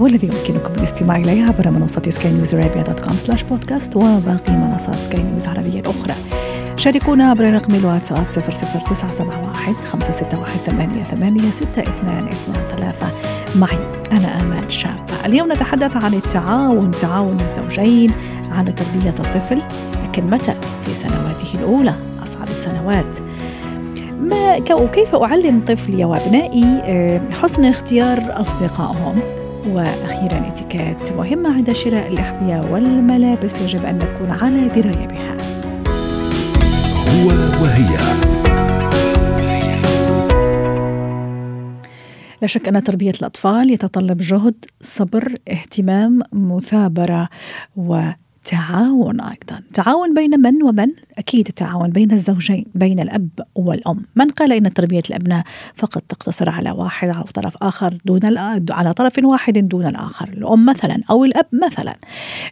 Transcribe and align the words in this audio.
والذي 0.00 0.26
يمكنكم 0.26 0.74
الاستماع 0.74 1.16
اليه 1.16 1.44
عبر 1.44 1.70
منصة 1.70 2.02
Sky 2.08 2.32
News 2.32 2.54
Arabia 2.54 2.82
dot 2.82 3.00
com 3.00 3.12
slash 3.12 3.42
podcast 3.42 3.96
وباقي 3.96 4.52
منصات 4.52 4.94
Sky 4.94 5.22
News 5.22 5.44
العربية 5.44 5.80
الأخرى. 5.80 6.14
شاركونا 6.76 7.30
عبر 7.30 7.54
رقم 7.54 7.74
الواتساب 7.74 8.26
00971 8.28 9.74
561 9.74 10.58
88 10.66 11.50
6223 11.52 13.10
معي 13.56 13.78
أنا 14.12 14.40
آمال 14.40 14.72
شابة. 14.72 15.26
اليوم 15.26 15.52
نتحدث 15.52 15.96
عن 15.96 16.14
التعاون 16.14 16.90
تعاون 16.90 17.40
الزوجين 17.40 18.10
على 18.50 18.72
تربية 18.72 19.10
الطفل 19.10 19.62
لكن 20.04 20.26
متى؟ 20.26 20.54
في 20.86 20.94
سنواته 20.94 21.54
الأولى 21.54 21.94
أصعب 22.22 22.48
السنوات. 22.48 23.18
ما 24.20 24.56
وكيف 24.70 25.14
أعلم 25.14 25.60
طفلي 25.66 26.04
وأبنائي؟ 26.04 26.64
آه، 26.84 27.20
حسن 27.42 27.64
اختيار 27.64 28.40
أصدقائهم. 28.40 29.39
وأخيرا 29.66 30.48
اتيكيت 30.48 31.12
مهمة 31.12 31.54
عند 31.56 31.72
شراء 31.72 32.12
الأحذية 32.12 32.72
والملابس 32.72 33.60
يجب 33.60 33.84
أن 33.84 33.98
نكون 33.98 34.30
على 34.30 34.68
دراية 34.68 35.06
بها. 35.06 35.36
هو 37.08 37.28
وهي. 37.62 37.96
لا 42.42 42.46
شك 42.46 42.68
أن 42.68 42.82
تربية 42.82 43.12
الأطفال 43.20 43.70
يتطلب 43.70 44.16
جهد 44.20 44.64
صبر 44.80 45.34
اهتمام 45.50 46.22
مثابرة 46.32 47.28
و 47.76 48.00
تعاون 48.44 49.20
أيضا، 49.20 49.62
تعاون 49.72 50.14
بين 50.14 50.40
من 50.40 50.62
ومن؟ 50.62 50.88
أكيد 51.18 51.48
التعاون 51.48 51.90
بين 51.90 52.12
الزوجين، 52.12 52.64
بين 52.74 53.00
الأب 53.00 53.28
والأم، 53.54 54.04
من 54.16 54.30
قال 54.30 54.52
إن 54.52 54.72
تربية 54.72 55.02
الأبناء 55.10 55.44
فقط 55.74 56.02
تقتصر 56.08 56.50
على 56.50 56.70
واحد 56.70 57.08
على 57.08 57.24
طرف 57.24 57.56
آخر 57.62 57.98
دون 58.04 58.20
على 58.70 58.94
طرف 58.94 59.18
واحد 59.24 59.58
دون 59.68 59.86
الآخر، 59.86 60.28
الأم 60.28 60.66
مثلا 60.66 61.02
أو 61.10 61.24
الأب 61.24 61.46
مثلا. 61.52 61.94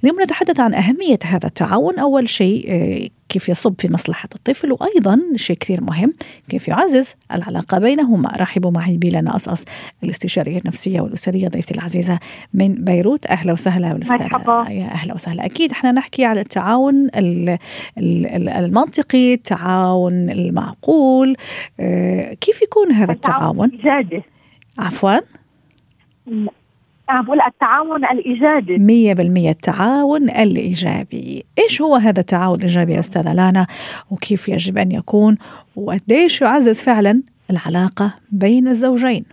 اليوم 0.04 0.22
نتحدث 0.22 0.60
عن 0.60 0.74
أهمية 0.74 1.18
هذا 1.24 1.46
التعاون، 1.46 1.98
أول 1.98 2.28
شيء 2.28 2.66
آه، 2.68 3.08
كيف 3.28 3.48
يصب 3.48 3.74
في 3.78 3.92
مصلحة 3.92 4.28
الطفل 4.34 4.72
وأيضا 4.72 5.20
شيء 5.36 5.56
كثير 5.56 5.84
مهم 5.84 6.12
كيف 6.48 6.68
يعزز 6.68 7.14
العلاقة 7.32 7.78
بينهما. 7.78 8.32
رحبوا 8.36 8.70
معي 8.70 8.96
بيلا 8.96 9.36
أصأص 9.36 9.64
الأستشارية 10.04 10.58
النفسية 10.58 11.00
والأسرية 11.00 11.48
ضيفتي 11.48 11.74
العزيزة 11.74 12.18
من 12.54 12.84
بيروت. 12.84 13.26
أهلا 13.26 13.52
وسهلا 13.52 14.00
مرحبا. 14.10 14.70
يا 14.70 14.84
أهلا 14.84 15.14
وسهلا. 15.14 15.44
أكيد 15.44 15.72
إحنا 15.72 15.92
نحكي 15.92 16.24
على 16.24 16.40
التعاون 16.40 17.08
المنطقي 17.98 19.34
التعاون 19.34 20.30
المعقول. 20.30 21.36
آه، 21.80 22.34
كيف 22.34 22.62
يكون 22.62 22.92
هذا 22.92 23.12
التعاون؟ 23.12 23.68
الإيجابي 23.68 24.22
عفوا. 24.78 25.18
عم 27.08 27.24
بقول 27.24 27.40
التعاون 27.40 28.04
الإيجابي. 28.04 28.78
مية 28.78 29.14
بالمية 29.14 29.50
التعاون 29.50 30.22
الإيجابي. 30.22 31.44
إيش 31.58 31.82
هو 31.82 31.96
هذا 31.96 32.20
التعاون 32.20 32.56
الإيجابي 32.58 32.92
يا 32.92 32.98
أستاذة 32.98 33.34
لانا؟ 33.34 33.66
وكيف 34.10 34.48
يجب 34.48 34.78
أن 34.78 34.92
يكون؟ 34.92 35.36
وقديش 35.76 36.40
يعزز 36.40 36.84
فعلا 36.84 37.22
العلاقة 37.50 38.14
بين 38.32 38.68
الزوجين؟ 38.68 39.24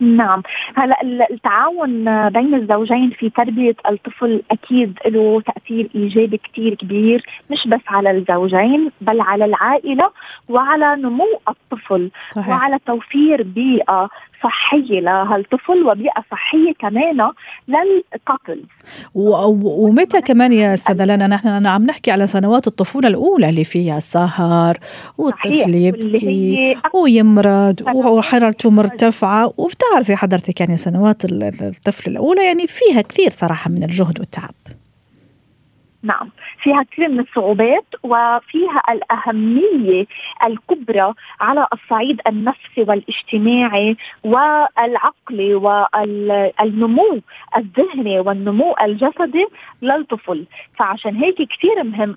نعم. 0.00 0.42
هلا 0.76 0.96
التعاون 1.30 2.04
بين 2.28 2.54
الزوجين 2.54 3.10
في 3.10 3.30
تربية 3.30 3.74
الطفل 3.90 4.42
أكيد 4.50 4.98
له 5.06 5.40
تأثير 5.40 5.90
إيجابي 5.94 6.36
كثير 6.38 6.74
كبير 6.74 7.26
مش 7.50 7.68
بس 7.68 7.80
على 7.88 8.10
الزوجين 8.10 8.90
بل 9.00 9.20
على 9.20 9.44
العائلة 9.44 10.10
وعلى 10.48 10.96
نمو 10.96 11.40
الطفل 11.48 12.10
صحيح. 12.30 12.48
وعلى 12.48 12.78
توفير 12.86 13.42
بيئة 13.42 14.08
صحية 14.44 15.00
لهالطفل 15.00 15.86
وبيئة 15.86 16.24
صحية 16.30 16.72
كمان 16.78 17.30
للكابل 17.68 18.64
ومتى 19.64 20.20
كمان 20.20 20.52
يا 20.52 20.74
أستاذة 20.74 21.04
لنا 21.04 21.26
نحن 21.26 21.66
عم 21.66 21.82
نحكي 21.82 22.10
على 22.10 22.26
سنوات 22.26 22.66
الطفولة 22.66 23.08
الأولى 23.08 23.48
اللي 23.48 23.64
فيها 23.64 24.00
سهر 24.00 24.78
والطفل 25.18 25.74
يبكي 25.74 26.76
ويمرض 26.94 27.82
وحرارته 27.94 28.70
مرتفعة 28.70 29.52
وبتعرفي 29.56 30.16
حضرتك 30.16 30.60
يعني 30.60 30.76
سنوات 30.76 31.24
الطفل 31.24 32.10
الأولى 32.10 32.44
يعني 32.46 32.66
فيها 32.66 33.02
كثير 33.02 33.30
صراحة 33.30 33.70
من 33.70 33.82
الجهد 33.82 34.20
والتعب. 34.20 34.54
نعم. 36.04 36.30
فيها 36.62 36.82
كثير 36.82 37.08
من 37.08 37.20
الصعوبات 37.20 37.84
وفيها 38.02 38.82
الأهمية 38.90 40.06
الكبرى 40.46 41.14
على 41.40 41.66
الصعيد 41.72 42.20
النفسي 42.26 42.82
والاجتماعي 42.88 43.96
والعقلي 44.24 45.54
والنمو 45.54 47.20
الذهني 47.56 48.20
والنمو 48.20 48.74
الجسدي 48.82 49.46
للطفل. 49.82 50.44
فعشان 50.78 51.16
هيك 51.16 51.36
كثير 51.36 51.84
مهم 51.84 52.16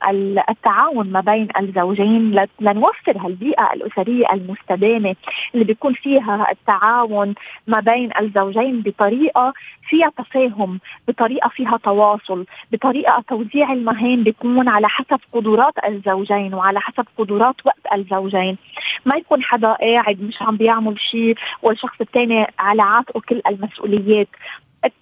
التعاون 0.49 1.11
ما 1.11 1.19
بين 1.19 1.47
الزوجين. 1.59 2.45
لنوفر 2.59 3.17
هالبيئة 3.17 3.73
الأسرية 3.73 4.25
المستدامة 4.33 5.15
اللي 5.53 5.65
بيكون 5.65 5.93
فيها 5.93 6.47
التعاون 6.51 7.35
ما 7.67 7.79
بين 7.79 8.09
الزوجين 8.21 8.81
بطريقة 8.81 9.53
فيها 9.89 10.11
تفاهم 10.17 10.79
بطريقة 11.07 11.49
فيها 11.49 11.77
تواصل 11.77 12.45
بطريقة 12.71 13.23
توزيع 13.27 13.76
المهام 13.77 14.23
بيكون 14.23 14.67
على 14.67 14.89
حسب 14.89 15.19
قدرات 15.33 15.73
الزوجين 15.88 16.53
وعلى 16.53 16.79
حسب 16.79 17.05
قدرات 17.17 17.55
وقت 17.65 17.85
الزوجين. 17.93 18.57
ما 19.05 19.15
يكون 19.15 19.43
حدا 19.43 19.73
قاعد 19.73 20.21
مش 20.21 20.41
عم 20.41 20.57
بيعمل 20.57 20.99
شيء 20.99 21.35
والشخص 21.61 22.01
الثاني 22.01 22.47
على 22.59 22.81
عاتقه 22.81 23.21
كل 23.29 23.41
المسؤوليات. 23.47 24.27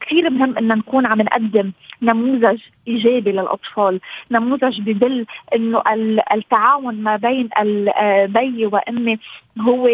كثير 0.01 0.29
مهم 0.29 0.57
إن 0.57 0.67
نكون 0.67 1.05
عم 1.05 1.21
نقدم 1.21 1.71
نموذج 2.01 2.59
إيجابي 2.87 3.31
للأطفال، 3.31 3.99
نموذج 4.31 4.81
بدل 4.81 5.25
إنه 5.55 5.83
التعاون 6.33 7.03
ما 7.03 7.15
بين 7.15 7.49
البي 7.59 8.65
وأمي 8.65 9.19
هو 9.59 9.87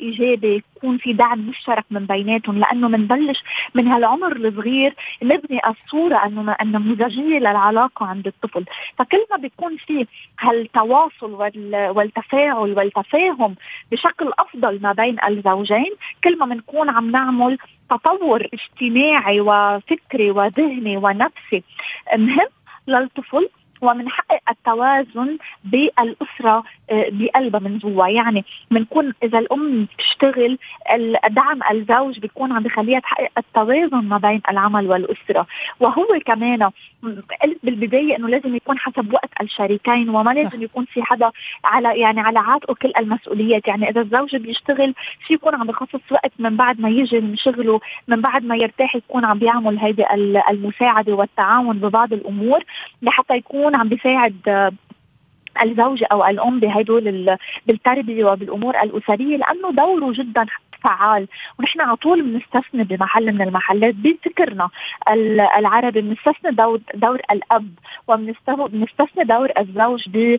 إيجابي، 0.00 0.62
يكون 0.76 0.98
في 0.98 1.12
دعم 1.12 1.38
مشترك 1.38 1.84
من 1.90 2.06
بيناتهم 2.06 2.58
لأنه 2.58 2.88
بنبلش 2.88 3.42
من 3.74 3.88
هالعمر 3.88 4.36
الصغير 4.36 4.94
نبني 5.22 5.60
الصورة 5.68 6.16
أنه 6.26 6.56
النموذجيه 6.62 7.38
للعلاقة 7.38 8.06
عند 8.06 8.26
الطفل، 8.26 8.64
فكل 8.98 9.24
ما 9.30 9.36
بيكون 9.36 9.76
في 9.76 10.06
هالتواصل 10.40 11.32
والتفاعل 11.72 12.78
والتفاهم 12.78 13.54
بشكل 13.92 14.32
أفضل 14.38 14.80
ما 14.82 14.92
بين 14.92 15.16
الزوجين، 15.28 15.92
كل 16.24 16.38
ما 16.38 16.46
بنكون 16.46 16.90
عم 16.90 17.10
نعمل 17.10 17.58
تطور 17.90 18.46
اجتماعي 18.54 19.40
وفكري 19.40 20.30
وذهني 20.30 20.96
ونفسي 20.96 21.62
مهم 22.16 22.48
للطفل 22.88 23.48
ومنحقق 23.80 24.40
التوازن 24.50 25.38
بالأسرة 25.64 26.64
آه، 26.90 27.06
بقلبها 27.10 27.60
من 27.60 27.78
جوا. 27.78 28.06
يعني 28.06 28.44
بنكون 28.70 29.14
إذا 29.22 29.38
الأم 29.38 29.84
بتشتغل 29.84 30.58
دعم 31.30 31.60
الزوج 31.70 32.18
بيكون 32.18 32.52
عم 32.52 32.62
بخليها 32.62 33.00
تحقق 33.00 33.30
التوازن 33.38 34.04
ما 34.04 34.18
بين 34.18 34.40
العمل 34.48 34.86
والأسرة. 34.86 35.46
وهو 35.80 36.06
كمان 36.26 36.70
قلت 37.42 37.58
بالبداية 37.62 38.16
إنه 38.16 38.28
لازم 38.28 38.56
يكون 38.56 38.78
حسب 38.78 39.12
وقت 39.12 39.30
الشريكين 39.40 40.08
وما 40.08 40.30
لازم 40.30 40.62
يكون 40.62 40.84
في 40.84 41.02
حدا 41.02 41.30
على 41.64 42.00
يعني 42.00 42.20
على 42.20 42.38
عاتقه 42.38 42.74
كل 42.74 42.92
المسؤوليات. 42.98 43.68
يعني 43.68 43.90
إذا 43.90 44.00
الزوج 44.00 44.36
بيشتغل 44.36 44.94
في 45.26 45.34
يكون 45.34 45.54
عم 45.54 45.66
بخصص 45.66 46.00
وقت 46.10 46.32
من 46.38 46.56
بعد 46.56 46.80
ما 46.80 46.88
يجي 46.88 47.20
من 47.20 47.36
شغله 47.36 47.80
من 48.08 48.20
بعد 48.20 48.44
ما 48.44 48.56
يرتاح 48.56 48.96
يكون 48.96 49.24
عم 49.24 49.38
بيعمل 49.38 49.78
هيدي 49.78 50.04
المساعدة 50.50 51.12
والتعاون 51.12 51.78
ببعض 51.78 52.12
الأمور 52.12 52.64
لحتى 53.02 53.34
يكون 53.36 53.67
عم 53.76 53.88
بيساعد 53.88 54.72
الزوجة 55.62 56.06
أو 56.12 56.26
الأم 56.26 56.60
بهدول 56.60 57.36
بالتربية 57.66 58.24
وبالأمور 58.24 58.82
الأسرية 58.82 59.36
لأنه 59.36 59.70
دوره 59.72 60.12
جدا 60.12 60.46
فعال. 60.82 61.28
ونحن 61.58 61.80
على 61.80 61.96
طول 61.96 62.22
بنستثني 62.22 62.84
بمحل 62.84 63.32
من 63.32 63.42
المحلات 63.42 63.94
بفكرنا 63.94 64.68
العربي 65.58 66.00
بنستثني 66.00 66.50
دور 66.50 66.80
دور 66.94 67.20
الأب 67.30 67.68
وبنستثني 68.08 69.24
دور 69.24 69.50
الزوج 69.58 70.08
ب 70.08 70.36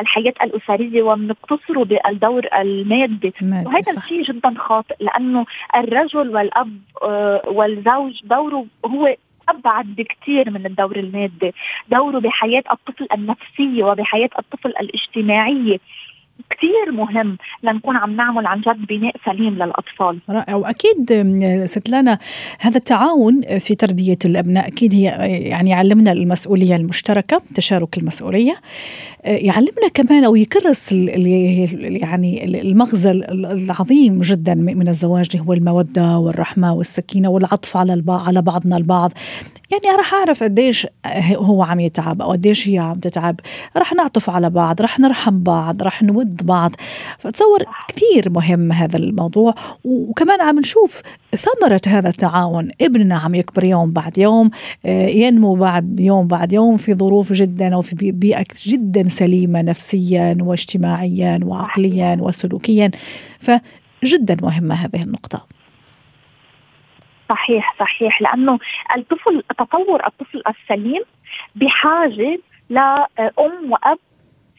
الحياة 0.00 0.34
الأسرية 0.42 1.02
وبنقتصره 1.02 1.84
بالدور 1.84 2.46
المادي. 2.54 3.32
وهذا 3.66 3.92
الشيء 3.98 4.22
جدا 4.22 4.54
خاطئ 4.58 4.94
لأنه 5.00 5.46
الرجل 5.76 6.28
والأب 6.36 6.78
آه، 7.02 7.42
والزوج 7.46 8.20
دوره 8.24 8.66
هو 8.86 9.16
أبعد 9.48 9.86
بكثير 9.86 10.50
من 10.50 10.66
الدور 10.66 10.96
المادي، 10.96 11.52
دوره 11.88 12.18
بحياة 12.18 12.64
الطفل 12.70 13.06
النفسية 13.14 13.84
وبحياة 13.84 14.30
الطفل 14.38 14.68
الاجتماعية. 14.68 15.78
كثير 16.50 16.92
مهم 16.92 17.38
لنكون 17.62 17.96
عم 17.96 18.16
نعمل 18.16 18.46
عن 18.46 18.60
جد 18.60 18.86
بناء 18.86 19.14
سليم 19.24 19.54
للأطفال. 19.54 20.18
رائع 20.30 20.54
وأكيد 20.54 21.12
ست 21.64 21.88
لانا 21.88 22.18
هذا 22.60 22.76
التعاون 22.76 23.58
في 23.58 23.74
تربية 23.74 24.18
الأبناء 24.24 24.68
أكيد 24.68 24.94
هي 24.94 25.04
يعني 25.50 25.70
يعلمنا 25.70 26.12
المسؤولية 26.12 26.76
المشتركة 26.76 27.42
تشارك 27.54 27.98
المسؤولية 27.98 28.54
يعلمنا 29.24 29.88
كمان 29.94 30.24
أو 30.24 30.36
يكرس 30.36 30.92
يعني 30.92 32.44
المغزى 32.44 33.10
العظيم 33.10 34.20
جدا 34.20 34.54
من 34.54 34.88
الزواج 34.88 35.36
هو 35.36 35.52
المودة 35.52 36.18
والرحمة 36.18 36.74
والسكينة 36.74 37.28
والعطف 37.28 37.76
على 37.76 38.02
على 38.08 38.42
بعضنا 38.42 38.76
البعض 38.76 39.12
يعني 39.72 39.96
راح 39.96 40.14
أعرف 40.14 40.42
قديش 40.42 40.86
هو 41.36 41.62
عم 41.62 41.80
يتعب 41.80 42.22
أو 42.22 42.32
قديش 42.32 42.68
هي 42.68 42.78
عم 42.78 42.98
تتعب. 42.98 43.40
راح 43.76 43.92
نعطف 43.92 44.30
على 44.30 44.50
بعض 44.50 44.82
راح 44.82 45.00
نرحم 45.00 45.42
بعض 45.42 45.82
راح 45.82 46.02
نود 46.02 46.46
بعض. 46.46 46.72
فتصور 47.18 47.64
كثير 47.88 48.30
مهم 48.30 48.72
هذا 48.72 48.96
الموضوع. 48.96 49.54
وكمان 49.84 50.40
عم 50.40 50.58
نشوف 50.58 51.02
ثمرة 51.36 51.80
هذا 51.86 52.08
التعاون. 52.08 52.70
ابننا 52.80 53.18
عم 53.18 53.34
يكبر 53.34 53.64
يوم 53.64 53.92
بعد 53.92 54.18
يوم 54.18 54.50
آه، 54.86 55.06
ينمو 55.06 55.54
بعد 55.54 56.00
يوم 56.00 56.26
بعد 56.26 56.52
يوم 56.52 56.76
في 56.76 56.94
ظروف 56.94 57.32
جدا 57.32 57.76
وفي 57.76 58.12
بيئة 58.12 58.44
جدا 58.66 59.08
سليمة 59.08 59.62
نفسيا 59.62 60.36
واجتماعيا 60.40 61.40
وعقليا 61.42 62.16
وسلوكيا. 62.20 62.90
فجدا 63.40 64.36
مهمة 64.42 64.74
هذه 64.74 65.02
النقطة. 65.02 65.63
صحيح 67.28 67.74
صحيح. 67.80 68.22
لأنه 68.22 68.58
الطفل 68.96 69.42
تطور 69.58 70.06
الطفل 70.06 70.42
السليم 70.48 71.02
بحاجة 71.54 72.38
لأم 72.70 73.72
وأب 73.72 73.98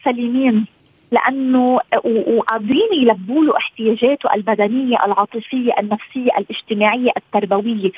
سليمين. 0.04 0.66
لأنه 1.10 1.80
وقادرين 2.04 2.88
يلبوا 2.92 3.44
له 3.44 3.56
احتياجاته 3.56 4.34
البدنية، 4.34 5.04
العاطفية، 5.04 5.72
النفسية، 5.78 6.30
الاجتماعية، 6.38 7.10
التربوية، 7.16 7.90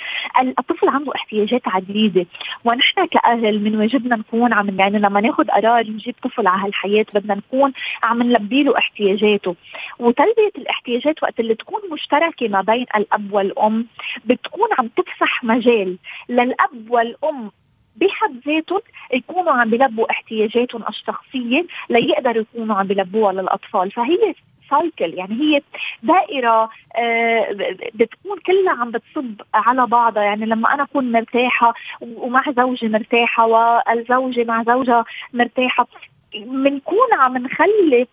الطفل 0.58 0.88
عنده 0.88 1.12
احتياجات 1.14 1.62
عديده، 1.68 2.26
ونحن 2.64 3.06
كأهل 3.06 3.60
من 3.60 3.76
واجبنا 3.76 4.16
نكون 4.16 4.52
عم 4.52 4.80
يعني 4.80 4.98
لما 4.98 5.20
ناخذ 5.20 5.44
قرار 5.44 5.86
نجيب 5.86 6.14
طفل 6.22 6.46
على 6.46 6.62
هالحياة 6.64 7.06
بدنا 7.14 7.34
نكون 7.34 7.72
عم 8.02 8.22
نلبي 8.22 8.62
له 8.62 8.78
احتياجاته، 8.78 9.54
وتلبية 9.98 10.52
الاحتياجات 10.58 11.22
وقت 11.22 11.40
اللي 11.40 11.54
تكون 11.54 11.80
مشتركة 11.92 12.48
ما 12.48 12.60
بين 12.60 12.86
الأب 12.96 13.32
والأم 13.32 13.86
بتكون 14.24 14.68
عم 14.78 14.88
تفسح 14.88 15.44
مجال. 15.44 15.96
للأب 16.28 16.90
والأم 16.90 17.50
بحد 18.00 18.40
ذاتهم 18.46 18.80
يكونوا 19.12 19.52
عم 19.52 19.70
بلبوا 19.70 20.10
احتياجاتهم 20.10 20.82
الشخصية 20.88 21.66
ليقدروا 21.90 22.44
يكونوا 22.54 22.76
عم 22.76 22.86
بلبوها 22.86 23.32
للأطفال. 23.32 23.90
فهي 23.90 24.34
سايكل 24.70 25.14
يعني 25.14 25.34
هي 25.34 25.62
دائرة 26.02 26.70
آه، 26.96 27.52
بتكون 27.94 28.38
كلها 28.46 28.72
عم 28.80 28.90
بتصب 28.90 29.40
على 29.54 29.86
بعضها. 29.86 30.22
يعني 30.22 30.46
لما 30.46 30.74
أنا 30.74 30.82
أكون 30.82 31.12
مرتاحة 31.12 31.74
ومع 32.00 32.44
زوجي 32.56 32.88
مرتاحة 32.88 33.46
والزوجة 33.46 34.44
مع 34.44 34.62
زوجها 34.62 35.04
مرتاحة 35.32 35.86
بنكون 36.34 37.08
عم 37.12 37.38
نخلي 37.38 38.06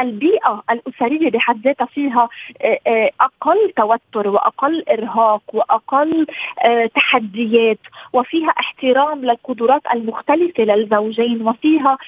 البيئة 0.00 0.62
الأسرية 0.70 1.30
بحد 1.30 1.60
ذاتها 1.64 1.86
فيها 1.86 2.28
آه، 2.62 2.78
آه، 2.86 3.10
أقل 3.20 3.72
توتر 3.76 4.28
وأقل 4.28 4.84
إرهاق 4.90 5.42
وأقل 5.52 6.26
آه، 6.64 6.86
تحديات 6.86 7.78
وفيها 8.12 8.50
احترام 8.50 9.24
للقدرات 9.24 9.82
المختلفة 9.94 10.62
للزوجين 10.64 11.48
وفيها 11.48 11.98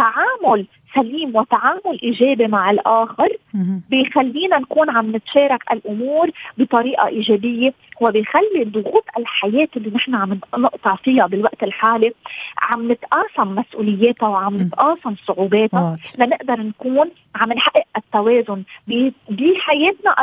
تعامل 0.00 0.66
سليم 0.94 1.36
وتعامل 1.36 2.00
إيجابي 2.02 2.46
مع 2.46 2.70
الآخر 2.70 3.28
بيخلينا 3.90 4.58
نكون 4.58 4.90
عم 4.90 5.16
نتشارك 5.16 5.62
الأمور 5.72 6.30
بطريقة 6.58 7.06
إيجابية 7.06 7.74
وبيخلي 8.00 8.64
ضغوط 8.64 9.04
الحياة 9.18 9.68
اللي 9.76 9.90
نحن 9.94 10.14
عم 10.14 10.40
نقطع 10.58 10.94
فيها 10.96 11.26
بالوقت 11.26 11.62
الحالي 11.62 12.12
عم 12.62 12.92
نتقاسم 12.92 13.54
مسؤولياتها 13.54 14.28
وعم 14.28 14.56
نتقاسم 14.56 15.14
صعوباتها 15.26 15.96
لنقدر 16.18 16.60
نكون 16.62 17.10
عم 17.34 17.52
نحقق 17.52 17.84
التوازن 17.96 18.62
بحياتنا 19.28 20.22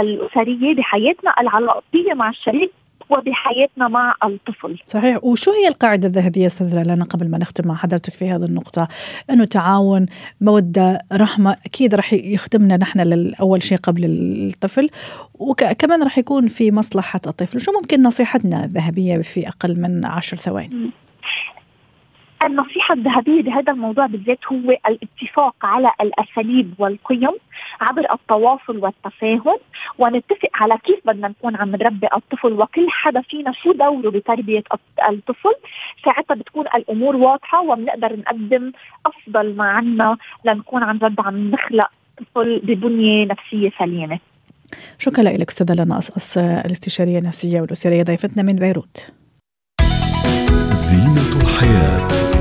الاسريه 0.00 0.74
بحياتنا 0.74 1.40
العلاقية 1.40 2.14
مع 2.14 2.28
الشريك 2.28 2.72
وبحياتنا 3.10 3.88
مع 3.88 4.14
الطفل. 4.24 4.78
صحيح. 4.86 5.24
وشو 5.24 5.50
هي 5.50 5.68
القاعدة 5.68 6.08
الذهبية 6.08 6.46
أستاذ 6.46 6.82
لنا 6.86 7.04
قبل 7.04 7.30
ما 7.30 7.38
نختم 7.38 7.68
مع 7.68 7.74
حضرتك 7.74 8.12
في 8.12 8.30
هذه 8.30 8.44
النقطة 8.44 8.88
أنه 9.30 9.44
تعاون 9.44 10.06
مودة 10.40 10.98
رحمة 11.12 11.56
أكيد 11.66 11.94
رح 11.94 12.12
يخدمنا 12.12 12.76
نحن 12.76 13.32
أول 13.40 13.62
شيء 13.62 13.78
قبل 13.78 14.04
الطفل 14.04 14.90
وكمان 15.34 16.02
رح 16.02 16.18
يكون 16.18 16.48
في 16.48 16.70
مصلحة 16.70 17.20
الطفل. 17.26 17.60
شو 17.60 17.72
ممكن 17.72 18.02
نصيحتنا 18.02 18.64
الذهبية 18.64 19.18
في 19.18 19.48
أقل 19.48 19.80
من 19.80 20.04
عشر 20.04 20.36
ثواني؟ 20.36 20.90
النصيحة 22.46 22.94
الذهبية 22.94 23.42
بهذا 23.42 23.72
الموضوع 23.72 24.06
بالذات 24.06 24.38
هو 24.52 24.76
الاتفاق 24.86 25.54
على 25.62 25.90
الأساليب 26.00 26.74
والقيم 26.78 27.32
عبر 27.80 28.12
التواصل 28.12 28.76
والتفاهم. 28.76 29.58
ونتفق 29.98 30.48
على 30.54 30.78
كيف 30.84 30.98
بدنا 31.04 31.28
نكون 31.28 31.56
عم 31.56 31.70
نربي 31.70 32.06
الطفل 32.16 32.52
وكل 32.52 32.86
حدا 32.90 33.20
فينا 33.20 33.52
شو 33.52 33.72
دوره 33.72 34.10
بتربية 34.10 34.62
الطفل. 35.08 35.54
ساعتها 36.04 36.34
بتكون 36.34 36.66
الأمور 36.74 37.16
واضحة 37.16 37.62
وبنقدر 37.62 38.16
نقدم 38.16 38.72
أفضل 39.06 39.56
ما 39.56 39.64
عنا 39.64 40.16
لنكون 40.44 40.82
عن 40.82 40.98
جد 40.98 41.20
عم 41.20 41.50
نخلق 41.50 41.90
طفل 42.18 42.60
ببنية 42.64 43.26
نفسية 43.26 43.72
سليمة. 43.78 44.18
شكرا 44.98 45.22
لك 45.22 45.48
أستاذة 45.48 45.84
لنا 45.84 45.98
أص 45.98 46.38
الاستشارية 46.38 47.18
النفسية 47.18 47.60
والأسرية 47.60 48.02
ضيفتنا 48.02 48.42
من 48.42 48.56
بيروت. 48.56 49.06
زينة 50.72 51.42
الحياة. 51.42 52.33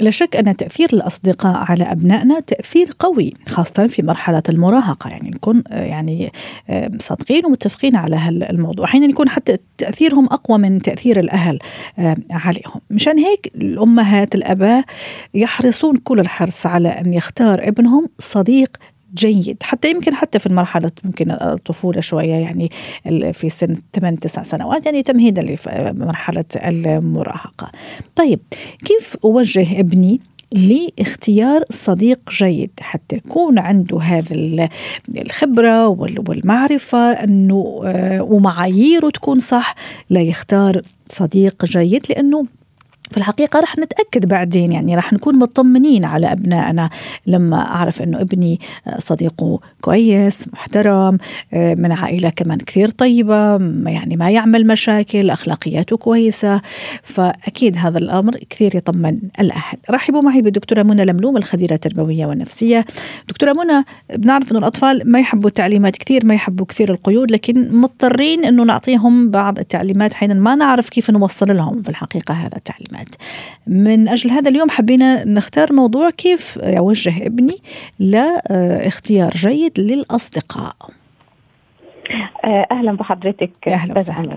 لا 0.00 0.10
شك 0.10 0.36
أن 0.36 0.56
تأثير 0.56 0.88
الأصدقاء 0.92 1.56
على 1.56 1.84
أبنائنا 1.84 2.40
تأثير 2.40 2.94
قوي 2.98 3.34
خاصة 3.48 3.86
في 3.86 4.02
مرحلة 4.02 4.42
المراهقة. 4.48 5.10
يعني 5.10 5.30
نكون 5.30 5.62
يعني 5.70 6.32
صادقين 6.98 7.46
ومتفقين 7.46 7.96
على 7.96 8.16
هالموضوع. 8.16 8.84
أحيانا 8.84 9.06
يكون 9.06 9.28
حتى 9.28 9.58
تأثيرهم 9.78 10.26
أقوى 10.26 10.58
من 10.58 10.82
تأثير 10.82 11.20
الأهل 11.20 11.58
عليهم. 12.30 12.80
مشان 12.90 13.18
هيك 13.18 13.46
الأمهات 13.54 14.34
الأباء 14.34 14.84
يحرصون 15.34 15.96
كل 15.96 16.20
الحرص 16.20 16.66
على 16.66 16.88
أن 16.88 17.14
يختار 17.14 17.68
ابنهم 17.68 18.08
صديق 18.18 18.76
جيد 19.16 19.62
حتى 19.62 19.90
يمكن 19.90 20.14
حتى 20.14 20.38
في 20.38 20.46
المرحلة 20.46 20.90
ممكن 21.04 21.30
الطفولة 21.30 22.00
شوية 22.00 22.34
يعني 22.34 22.70
في 23.32 23.50
سن 23.50 23.76
8 23.94 24.18
9 24.18 24.44
سنوات 24.44 24.86
يعني 24.86 25.02
تمهيدا 25.02 25.42
لمرحلة 25.42 26.44
المراهقة. 26.56 27.70
طيب 28.16 28.40
كيف 28.84 29.16
أوجه 29.24 29.80
ابني 29.80 30.20
لاختيار 30.52 31.64
صديق 31.70 32.20
جيد؟ 32.30 32.70
حتى 32.80 33.16
يكون 33.16 33.58
عنده 33.58 34.00
هذا 34.00 34.68
الخبرة 35.18 35.88
والمعرفة 35.88 37.12
أنه 37.12 37.80
آه، 37.84 38.22
ومعاييره 38.22 39.10
تكون 39.10 39.38
صح 39.38 39.74
لا 40.10 40.20
يختار 40.20 40.82
صديق 41.08 41.64
جيد 41.64 42.06
لأنه 42.10 42.46
في 43.10 43.16
الحقيقة 43.16 43.60
رح 43.60 43.78
نتأكد 43.78 44.26
بعدين 44.26 44.72
يعني 44.72 44.96
رح 44.96 45.12
نكون 45.12 45.38
مطمنين 45.38 46.04
على 46.04 46.32
أبنائنا. 46.32 46.90
لما 47.26 47.56
أعرف 47.56 48.02
أنه 48.02 48.20
ابني 48.20 48.60
صديقه 48.98 49.60
كويس 49.80 50.48
محترم 50.52 51.18
من 51.52 51.92
عائلة 51.92 52.30
كمان 52.30 52.58
كثير 52.58 52.88
طيبة 52.90 53.58
يعني 53.90 54.16
ما 54.16 54.30
يعمل 54.30 54.66
مشاكل 54.66 55.30
أخلاقياته 55.30 55.96
كويسة 55.96 56.60
فأكيد 57.02 57.76
هذا 57.78 57.98
الأمر 57.98 58.36
كثير 58.50 58.76
يطمن 58.76 59.18
الأهل. 59.40 59.78
رحبوا 59.90 60.22
معي 60.22 60.40
بالدكتورة 60.40 60.82
منى 60.82 61.04
لملوم 61.04 61.36
الخبيرة 61.36 61.74
التربوية 61.74 62.26
والنفسية. 62.26 62.84
دكتورة 63.28 63.52
منى 63.52 63.84
بنعرف 64.18 64.50
أنه 64.50 64.58
الأطفال 64.58 65.02
ما 65.04 65.20
يحبوا 65.20 65.48
التعليمات 65.48 65.96
كثير 65.96 66.26
ما 66.26 66.34
يحبوا 66.34 66.66
كثير 66.66 66.90
القيود 66.90 67.30
لكن 67.30 67.76
مضطرين 67.76 68.44
أنه 68.44 68.64
نعطيهم 68.64 69.30
بعض 69.30 69.58
التعليمات 69.58 70.14
حين 70.14 70.40
ما 70.40 70.54
نعرف 70.54 70.88
كيف 70.88 71.10
نوصل 71.10 71.56
لهم 71.56 71.82
في 71.82 71.88
الحقيقة 71.88 72.34
هذا 72.34 72.56
التعليمات 72.56 72.95
الكلمات 72.96 73.14
من 73.66 74.08
أجل 74.08 74.30
هذا 74.30 74.50
اليوم 74.50 74.70
حبينا 74.70 75.24
نختار 75.24 75.72
موضوع 75.72 76.10
كيف 76.10 76.58
أوجه 76.58 77.26
ابني 77.26 77.56
لإختيار 77.98 79.30
جيد 79.30 79.80
للأصدقاء. 79.80 80.76
آه، 82.44 82.66
أهلا 82.70 82.92
بحضرتك. 82.92 83.68
أهلا 83.68 83.94
وسهلا. 83.94 84.36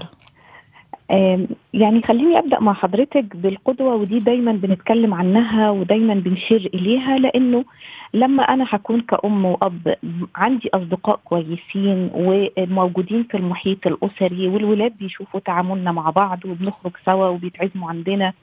يعني 1.73 2.01
خليني 2.01 2.39
أبدأ 2.39 2.59
مع 2.59 2.73
حضرتك 2.73 3.35
بالقدوة 3.35 3.95
ودي 3.95 4.19
دايما 4.19 4.51
بنتكلم 4.51 5.13
عنها 5.13 5.69
ودايما 5.69 6.13
بنشير 6.13 6.69
إليها 6.73 7.17
لأنه 7.17 7.65
لما 8.13 8.43
أنا 8.43 8.65
هكون 8.69 9.01
كأم 9.01 9.45
وأب 9.45 9.95
عندي 10.35 10.69
أصدقاء 10.73 11.19
كويسين 11.25 12.09
وموجودين 12.13 13.23
في 13.23 13.37
المحيط 13.37 13.87
الأسري 13.87 14.47
والولاد 14.47 14.93
بيشوفوا 14.99 15.39
تعاملنا 15.39 15.91
مع 15.91 16.09
بعض 16.09 16.45
وبنخرج 16.45 16.91
سوا 17.05 17.27
وبيتعزموا 17.27 17.89
عندنا 17.89 18.33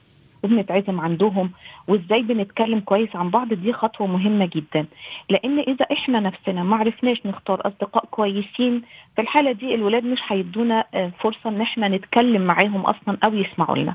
وبنتعزم 0.46 1.00
عندهم 1.00 1.50
وإزاي 1.88 2.22
بنتكلم 2.22 2.80
كويس 2.80 3.16
عن 3.16 3.30
بعض 3.30 3.54
دي 3.54 3.72
خطوة 3.72 4.06
مهمة 4.06 4.50
جدا. 4.54 4.86
لأن 5.30 5.58
إذا 5.58 5.86
إحنا 5.92 6.20
نفسنا 6.20 6.62
ما 6.62 6.76
عرفناش 6.76 7.26
نختار 7.26 7.60
أصدقاء 7.68 8.04
كويسين 8.10 8.82
في 9.16 9.22
الحالة 9.22 9.52
دي 9.52 9.74
الولاد 9.74 10.04
مش 10.04 10.20
هيدونا 10.28 10.84
آه، 10.94 11.12
فرصة 11.20 11.50
إن 11.50 11.60
إحنا 11.60 11.88
نتكلم 11.88 12.42
معاهم 12.42 12.80
أصلا 12.80 13.18
أو 13.24 13.34
يسمعوا 13.34 13.76
لنا. 13.76 13.94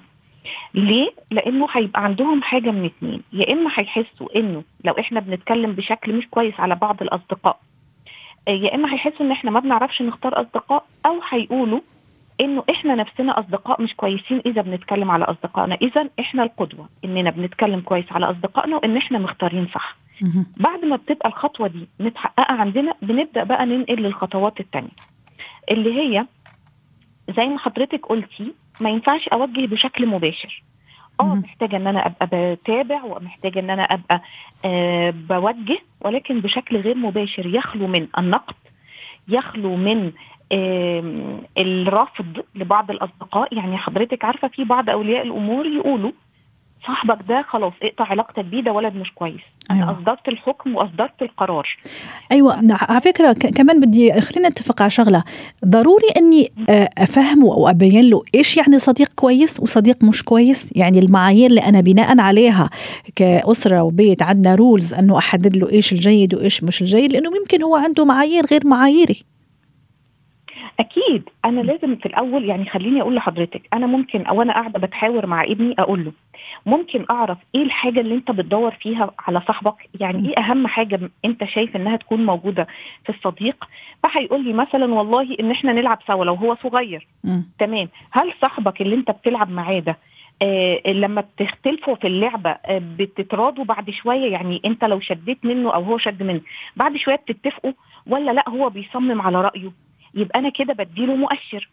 ليه؟ 0.73 1.09
لأنه 1.31 1.67
هيبقى 1.71 2.03
عندهم 2.03 2.41
حاجة 2.41 2.71
من 2.71 2.85
اتنين. 2.85 3.21
يا 3.33 3.53
إما 3.53 3.69
هيحسوا 3.75 4.27
إنه 4.39 4.63
لو 4.85 4.93
إحنا 4.99 5.19
بنتكلم 5.19 5.71
بشكل 5.71 6.13
مش 6.13 6.27
كويس 6.27 6.59
على 6.59 6.75
بعض 6.75 7.01
الأصدقاء 7.01 7.59
آه، 8.47 8.51
يا 8.51 8.75
إما 8.75 8.93
هيحسوا 8.93 9.25
إن 9.25 9.31
إحنا 9.31 9.51
ما 9.51 9.59
بنعرفش 9.59 10.01
نختار 10.01 10.41
أصدقاء 10.41 10.85
أو 11.05 11.19
هيقولوا 11.29 11.79
إنه 12.41 12.63
إحنا 12.69 12.95
نفسنا 12.95 13.39
أصدقاء 13.39 13.81
مش 13.81 13.93
كويسين 13.95 14.41
إذا 14.45 14.61
بنتكلم 14.61 15.11
على 15.11 15.23
أصدقائنا. 15.25 15.75
إذا 15.81 16.09
إحنا 16.19 16.43
القدوة 16.43 16.89
إننا 17.05 17.29
بنتكلم 17.29 17.79
كويس 17.79 18.11
على 18.11 18.29
أصدقائنا 18.31 18.75
وإن 18.75 18.97
إحنا 18.97 19.19
مختارين 19.19 19.67
صح. 19.73 19.95
بعد 20.57 20.85
ما 20.85 20.95
بتبقى 20.95 21.29
الخطوة 21.29 21.67
دي 21.67 21.87
متحققة 21.99 22.53
عندنا 22.53 22.93
بنبدأ 23.01 23.43
بقى 23.43 23.65
ننقل 23.65 23.95
للخطوات 23.95 24.59
الثانية 24.59 24.89
اللي 25.71 25.93
هي 25.99 26.25
زي 27.37 27.45
ما 27.47 27.59
حضرتك 27.59 28.05
قلتي 28.05 28.53
ما 28.81 28.89
ينفعش 28.89 29.27
أوجه 29.27 29.65
بشكل 29.65 30.07
مباشر. 30.07 30.63
آه 31.19 31.35
محتاجة 31.35 31.75
إن 31.77 31.87
أنا 31.87 32.05
أبقى 32.07 32.55
بتابع 32.55 33.03
ومحتاجة 33.03 33.59
إن 33.59 33.69
أنا 33.69 33.83
أبقى 33.83 34.21
آه 34.65 35.09
بوجه 35.09 35.79
ولكن 36.01 36.39
بشكل 36.39 36.77
غير 36.77 36.95
مباشر. 36.95 37.45
يخلو 37.45 37.87
من 37.87 38.07
النقد 38.17 38.55
يخلو 39.27 39.75
من 39.75 40.11
الرفض 41.57 42.43
لبعض 42.55 42.91
الأصدقاء 42.91 43.53
يعني 43.53 43.77
حضرتك 43.77 44.25
عارفة 44.25 44.47
في 44.47 44.63
بعض 44.63 44.89
أولياء 44.89 45.23
الأمور 45.23 45.65
يقولوا 45.65 46.11
صاحبك 46.87 47.17
ده 47.29 47.45
خلاص 47.49 47.73
اقطع 47.83 48.05
علاقتك 48.05 48.45
بيه 48.45 48.61
ده 48.61 48.71
ولد 48.71 48.95
مش 48.95 49.11
كويس. 49.11 49.41
أيوة. 49.71 49.83
أنا 49.83 49.91
اصدرت 49.91 50.27
الحكم 50.27 50.75
واصدرت 50.75 51.21
القرار. 51.21 51.77
أيوه 52.31 52.61
على 52.71 53.01
فكرة 53.01 53.33
كمان 53.33 53.79
بدي 53.79 54.21
خلينا 54.21 54.49
نتفق 54.49 54.81
على 54.81 54.89
شغلة. 54.89 55.23
ضروري 55.65 56.07
إني 56.17 56.51
آه، 56.69 56.89
افهمه 56.97 57.53
أو 57.53 57.69
ابين 57.69 58.09
له 58.09 58.23
إيش 58.35 58.57
يعني 58.57 58.79
صديق 58.79 59.07
كويس 59.15 59.59
وصديق 59.59 60.03
مش 60.03 60.23
كويس؟ 60.23 60.71
يعني 60.75 60.99
المعايير 60.99 61.49
اللي 61.49 61.61
أنا 61.61 61.81
بناء 61.81 62.19
عليها 62.19 62.69
كأسرة 63.15 63.83
وبيت 63.83 64.23
عندنا 64.23 64.55
رولز 64.55 64.93
إنه 64.93 65.17
أحدد 65.17 65.57
له 65.57 65.69
إيش 65.69 65.91
الجيد 65.91 66.35
وإيش 66.35 66.63
مش 66.63 66.81
الجيد 66.81 67.11
لأنه 67.11 67.29
ممكن 67.29 67.63
هو 67.63 67.75
عنده 67.75 68.05
معايير 68.05 68.45
غير 68.45 68.67
معاييري. 68.67 69.23
أكيد. 70.79 71.29
أنا 71.45 71.61
لازم 71.61 71.95
في 71.95 72.05
الأول 72.05 72.45
يعني 72.45 72.65
خليني 72.65 73.01
أقول 73.01 73.15
لحضرتك 73.15 73.61
أنا 73.73 73.87
ممكن 73.87 74.25
أو 74.25 74.41
أنا 74.41 74.53
قاعدة 74.53 74.79
بتحاور 74.79 75.25
مع 75.25 75.43
ابني 75.43 75.75
أقول 75.79 76.05
له 76.05 76.11
ممكن 76.65 77.05
أعرف 77.09 77.37
إيه 77.55 77.61
الحاجة 77.63 77.99
اللي 77.99 78.15
أنت 78.15 78.31
بتدور 78.31 78.71
فيها 78.71 79.11
على 79.27 79.41
صاحبك؟ 79.41 79.75
يعني 79.99 80.29
إيه 80.29 80.37
أهم 80.43 80.67
حاجة 80.67 80.99
أنت 81.25 81.43
شايف 81.43 81.75
إنها 81.75 81.95
تكون 81.95 82.25
موجودة 82.25 82.67
في 83.03 83.09
الصديق؟ 83.09 83.67
فهيقول 84.03 84.43
لي 84.45 84.53
مثلا 84.53 84.93
والله 84.93 85.35
إن 85.39 85.51
إحنا 85.51 85.73
نلعب 85.73 85.99
سوا 86.07 86.25
لو 86.25 86.33
هو 86.33 86.55
صغير. 86.55 87.07
م. 87.23 87.41
تمام. 87.59 87.89
هل 88.11 88.33
صاحبك 88.41 88.81
اللي 88.81 88.95
أنت 88.95 89.11
بتلعب 89.11 89.51
معاه 89.51 89.79
ده 89.79 89.97
آه 90.41 90.91
لما 90.91 91.21
بتختلفوا 91.21 91.95
في 91.95 92.07
اللعبة 92.07 92.49
آه 92.49 92.81
بتتراضوا 92.97 93.63
بعد 93.65 93.89
شوية؟ 93.89 94.31
يعني 94.31 94.61
أنت 94.65 94.83
لو 94.83 94.99
شديت 94.99 95.45
منه 95.45 95.73
أو 95.73 95.83
هو 95.83 95.97
شد 95.97 96.23
منه 96.23 96.41
بعد 96.75 96.97
شوية 96.97 97.15
بتتفقوا؟ 97.15 97.71
ولا 98.07 98.31
لأ 98.31 98.49
هو 98.49 98.69
بيصمم 98.69 99.21
على 99.21 99.41
رأيه؟ 99.41 99.71
يبقى 100.13 100.39
أنا 100.39 100.49
كده 100.49 100.73
بديله 100.73 101.15
مؤشر. 101.15 101.69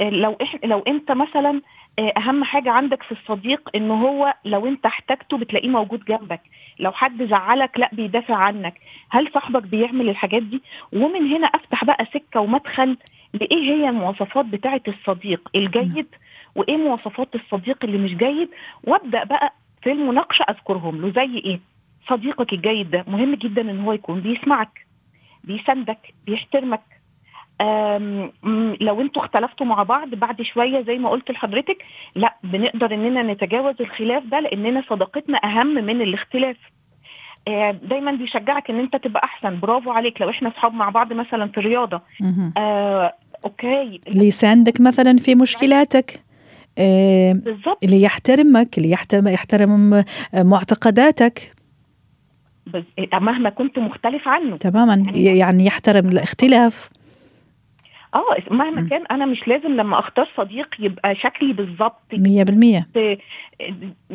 لو 0.00 0.36
إح 0.42 0.56
لو 0.64 0.78
أنت 0.78 1.12
مثلا 1.12 1.60
آه، 1.98 2.12
أهم 2.16 2.44
حاجة 2.44 2.70
عندك 2.70 3.02
في 3.02 3.12
الصديق 3.12 3.70
إن 3.74 3.90
هو 3.90 4.34
لو 4.44 4.66
أنت 4.66 4.86
احتجته 4.86 5.38
بتلاقيه 5.38 5.68
موجود 5.68 6.04
جنبك. 6.04 6.40
لو 6.78 6.92
حد 6.92 7.22
زعلك 7.22 7.78
لأ 7.78 7.90
بيدافع 7.92 8.36
عنك. 8.36 8.74
هل 9.10 9.30
صاحبك 9.34 9.62
بيعمل 9.62 10.08
الحاجات 10.08 10.42
دي؟ 10.42 10.62
ومن 10.92 11.32
هنا 11.32 11.46
أفتح 11.46 11.84
بقى 11.84 12.04
سكة 12.14 12.40
ومدخل 12.40 12.96
لإيه 13.34 13.62
هي 13.72 13.88
المواصفات 13.88 14.44
بتاعة 14.44 14.80
الصديق 14.88 15.48
الجيد 15.54 16.06
وإيه 16.54 16.76
مواصفات 16.76 17.34
الصديق 17.34 17.84
اللي 17.84 17.98
مش 17.98 18.14
جيد؟ 18.14 18.48
وأبدأ 18.84 19.24
بقى 19.24 19.52
في 19.82 19.92
المناقشة 19.92 20.42
أذكرهم 20.42 21.00
له. 21.00 21.10
زي 21.10 21.38
إيه؟ 21.38 21.60
صديقك 22.08 22.52
الجيد 22.52 22.90
ده 22.90 23.04
مهم 23.08 23.34
جدا 23.34 23.62
إن 23.70 23.80
هو 23.80 23.92
يكون 23.92 24.20
بيسمعك 24.20 24.86
بيساندك 25.44 26.14
بيحترمك. 26.26 26.99
لو 28.80 29.00
أنتوا 29.00 29.22
اختلفتوا 29.22 29.66
مع 29.66 29.82
بعض 29.82 30.08
بعد 30.14 30.42
شوية 30.42 30.82
زي 30.82 30.98
ما 30.98 31.10
قلت 31.10 31.30
لحضرتك 31.30 31.84
لا 32.16 32.36
بنقدر 32.44 32.94
إننا 32.94 33.22
نتجاوز 33.22 33.74
الخلاف 33.80 34.22
ده 34.24 34.40
لأننا 34.40 34.82
صداقتنا 34.90 35.38
أهم 35.44 35.74
من 35.74 36.02
الاختلاف. 36.02 36.56
دايما 37.82 38.12
بيشجعك 38.12 38.70
إن 38.70 38.78
أنت 38.78 38.96
تبقى 38.96 39.24
أحسن. 39.24 39.60
برافو 39.60 39.90
عليك. 39.90 40.20
لو 40.20 40.30
إحنا 40.30 40.48
أصحاب 40.48 40.74
مع 40.74 40.88
بعض 40.88 41.12
مثلا 41.12 41.48
في 41.48 41.58
الرياضه 41.58 42.00
آه، 42.56 43.14
أوكي. 43.44 44.00
اللي 44.08 44.26
يساندك 44.26 44.80
مثلا 44.80 45.16
في 45.16 45.34
مشكلاتك. 45.34 46.20
آه، 46.78 47.32
بالظبط. 47.32 47.78
اللي 47.84 48.02
يحترمك 48.02 48.78
اللي 48.78 48.90
يحترم 48.90 49.28
يحترم 49.28 50.04
معتقداتك. 50.34 51.52
مهما 53.12 53.50
كنت 53.50 53.78
مختلف 53.78 54.28
عنه. 54.28 54.56
تماما. 54.56 55.04
يعني 55.14 55.66
يحترم 55.66 56.08
الاختلاف. 56.08 56.88
آه 58.14 58.54
مهما 58.54 58.88
كان 58.88 59.06
أنا 59.10 59.26
مش 59.26 59.48
لازم 59.48 59.68
لما 59.68 59.98
أختار 59.98 60.28
صديق 60.36 60.68
يبقى 60.78 61.14
شكلي 61.14 61.52
بالظبط 61.52 62.00
100% 62.14 62.16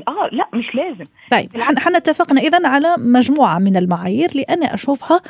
آه 0.08 0.30
لا 0.32 0.48
مش 0.54 0.76
لازم. 0.76 1.06
طيب 1.32 1.56
إحنا 1.58 1.98
اتفقنا 1.98 2.42
اذا 2.42 2.68
على 2.68 2.96
مجموعة 2.98 3.60
من 3.60 3.78
المعايير 3.78 4.30
اللي 4.30 4.44
أنا 4.44 4.74
أشوفها 4.74 5.22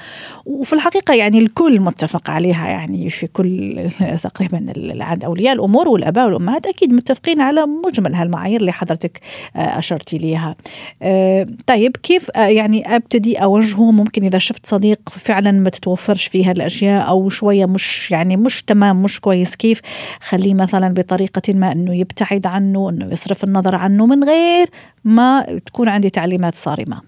وفي 0.45 0.73
الحقيقة 0.73 1.13
يعني 1.13 1.39
الكل 1.39 1.79
متفق 1.79 2.29
عليها 2.29 2.67
يعني 2.67 3.09
في 3.09 3.27
كل 3.27 3.83
تقريبا 4.23 4.73
عند 5.03 5.23
أولياء 5.23 5.53
الأمور 5.53 5.87
والآباء 5.87 6.25
والأمهات 6.25 6.67
أكيد 6.67 6.93
متفقين 6.93 7.41
على 7.41 7.65
مجمل 7.65 8.13
هالمعايير 8.13 8.59
اللي 8.59 8.71
حضرتك 8.71 9.19
آه، 9.55 9.59
اشرتي 9.59 10.17
ليها 10.17 10.55
آه، 11.01 11.47
طيب 11.67 11.97
كيف 11.97 12.31
آه، 12.35 12.47
يعني 12.47 12.95
أبتدي 12.95 13.35
أوجهه؟ 13.35 13.91
ممكن 13.91 14.23
إذا 14.23 14.37
شفت 14.37 14.65
صديق 14.65 15.09
فعلا 15.09 15.51
ما 15.51 15.69
تتوفرش 15.69 16.27
فيها 16.27 16.51
الاشياء 16.51 17.09
أو 17.09 17.29
شوية 17.29 17.65
مش 17.65 18.11
يعني 18.11 18.37
مش 18.37 18.54
تمام 18.61 19.03
مش 19.03 19.19
كويس 19.19 19.55
كيف؟ 19.55 19.81
خليه 20.21 20.53
مثلا 20.53 20.93
بطريقة 20.93 21.53
ما 21.53 21.71
إنه 21.71 21.95
يبتعد 21.95 22.47
عنه 22.47 22.89
إنه 22.89 23.11
يصرف 23.11 23.43
النظر 23.43 23.75
عنه 23.75 24.05
من 24.05 24.23
غير 24.23 24.67
ما 25.03 25.45
تكون 25.65 25.89
عندي 25.89 26.09
تعليمات 26.09 26.55
صارمة. 26.55 27.01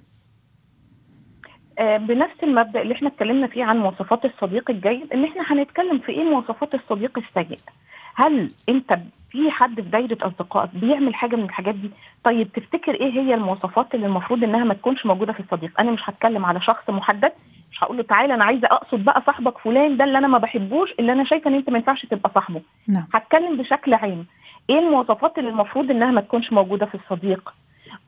آه، 1.80 1.98
بنفس 1.98 2.44
المبدأ 2.44 2.82
اللي 2.82 2.94
إحنا 2.94 3.10
اتكلمنا 3.10 3.48
فيه 3.48 3.64
عن 3.64 3.78
مواصفات 3.78 4.26
الصديق 4.26 4.72
الجيد 4.72 5.14
إن 5.14 5.24
إحنا 5.24 5.44
هنتكلم 5.48 6.00
في 6.00 6.12
إيه 6.12 6.24
مواصفات 6.24 6.76
الصديق 6.76 7.18
السيء؟ 7.18 7.58
هل 8.16 8.48
أنت 8.70 9.00
في 9.32 9.52
حد 9.52 9.76
في 9.76 9.82
دايرة 9.82 10.18
أصدقائك 10.22 10.70
بيعمل 10.76 11.16
حاجة 11.16 11.36
من 11.36 11.44
الحاجات 11.44 11.76
دي؟ 11.76 11.92
طيب 12.24 12.52
تفتكر 12.54 12.94
إيه 12.94 13.12
هي 13.12 13.34
المواصفات 13.34 13.96
اللي 13.96 14.06
المفروض 14.06 14.44
إنها 14.44 14.64
ما 14.64 14.74
تكونش 14.74 15.06
موجودة 15.06 15.34
في 15.34 15.40
الصديق؟ 15.40 15.72
أنا 15.80 15.92
مش 15.92 16.02
هتكلم 16.04 16.46
على 16.46 16.62
شخص 16.62 16.90
محدد 16.90 17.32
مش 17.78 17.84
هقول 17.84 17.98
له 17.98 18.04
تعالى 18.04 18.34
أنا 18.34 18.44
عايزة 18.46 18.68
أقصد 18.68 19.04
بقى 19.06 19.22
صاحبك 19.26 19.58
فلان 19.58 19.98
ده 19.98 20.04
اللي 20.04 20.18
أنا 20.18 20.28
ما 20.28 20.38
بحبوش 20.38 20.94
اللي 21.00 21.12
أنا 21.12 21.24
شايفة 21.24 21.50
إن 21.50 21.56
أنت 21.56 21.70
ما 21.70 21.78
ينفعش 21.78 22.06
تبقى 22.06 22.32
صاحبه. 22.36 22.62
نعم. 22.88 23.08
هتكلم 23.14 23.58
بشكل 23.58 23.94
عام. 23.94 24.26
إيه 24.70 24.80
المواصفات 24.80 25.38
اللي 25.38 25.50
المفروض 25.50 25.92
إنها 25.92 26.12
ما 26.12 26.22
تكونش 26.22 26.54
موجودة 26.54 26.86
في 26.86 26.96
الصديق؟ 26.96 27.54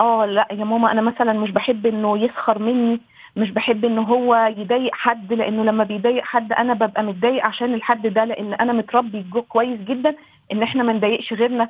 آه 0.02 0.26
لأ 0.26 0.48
يا 0.52 0.64
ماما 0.66 0.92
أنا 0.92 1.02
مثلا 1.02 1.34
مش 1.34 1.52
بحب 1.52 1.86
إنه 1.86 2.18
يسخر 2.18 2.60
مني 2.60 3.02
مش 3.36 3.52
بحب 3.52 3.86
ان 3.86 3.98
هو 3.98 4.54
يضايق 4.58 4.94
حد 4.96 5.34
لأنه 5.34 5.64
لما 5.64 5.84
بيضايق 5.84 6.24
حد 6.24 6.54
أنا 6.54 6.74
ببقى 6.74 7.04
متضايق 7.04 7.46
عشان 7.46 7.74
الحد 7.74 8.08
ده 8.08 8.26
لأن 8.26 8.54
أنا 8.54 8.74
متربي 8.74 9.26
كويس 9.50 9.80
جدا 9.80 10.16
إن 10.52 10.64
إحنا 10.64 10.84
ما 10.84 10.94
نضايقش 10.94 11.34
غيرنا. 11.34 11.70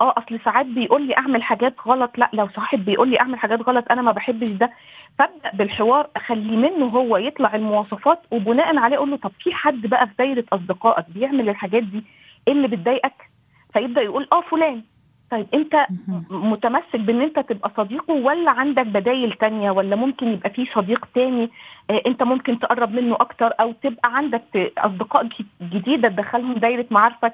آه 0.00 0.14
أصل 0.18 0.40
ساعات 0.44 0.66
بيقول 0.66 1.06
لي 1.06 1.16
أعمل 1.16 1.42
حاجات 1.42 1.74
غلط. 1.86 2.18
لا 2.18 2.30
لو 2.32 2.48
صاحب 2.48 2.84
بيقول 2.84 3.08
لي 3.10 3.20
أعمل 3.20 3.38
حاجات 3.38 3.62
غلط 3.68 3.84
أنا 3.90 4.02
ما 4.02 4.12
بحبش 4.12 4.48
ده. 4.48 4.70
فابدأ 5.18 5.50
بالحوار 5.54 6.06
أخلي 6.16 6.56
منه 6.56 6.84
هو 6.86 7.16
يطلع 7.16 7.54
المواصفات 7.54 8.20
وبناء 8.30 8.76
عليه 8.76 8.96
أقول 8.96 9.10
له 9.10 9.16
طب 9.16 9.32
في 9.40 9.54
حد 9.54 9.86
بقى 9.86 10.06
في 10.06 10.12
دايرة 10.18 10.44
أصدقائك 10.52 11.04
بيعمل 11.14 11.48
الحاجات 11.48 11.82
دي؟ 11.82 12.04
إيه 12.48 12.52
اللي 12.54 12.68
بتضايقك؟ 12.68 13.30
فيبدأ 13.72 14.00
يقول 14.02 14.28
آه 14.32 14.40
فلان. 14.40 14.82
طيب 15.30 15.46
أنت 15.54 15.86
متمسك 16.30 16.96
بإن 17.00 17.20
أنت 17.20 17.38
تبقى 17.38 17.70
صديقه 17.76 18.14
ولا 18.14 18.50
عندك 18.50 18.86
بدايل 18.86 19.32
تانية 19.32 19.70
ولا 19.70 19.96
ممكن 19.96 20.28
يبقى 20.28 20.50
في 20.50 20.66
صديق 20.66 21.08
تاني 21.14 21.50
آه 21.90 22.02
أنت 22.06 22.22
ممكن 22.22 22.58
تقرب 22.58 22.92
منه 22.94 23.14
أكتر 23.14 23.52
أو 23.60 23.72
تبقى 23.72 24.16
عندك 24.16 24.72
أصدقاء 24.78 25.28
جديدة 25.62 26.08
تدخلهم 26.08 26.52
دايرة 26.54 26.86
معارفك؟ 26.90 27.32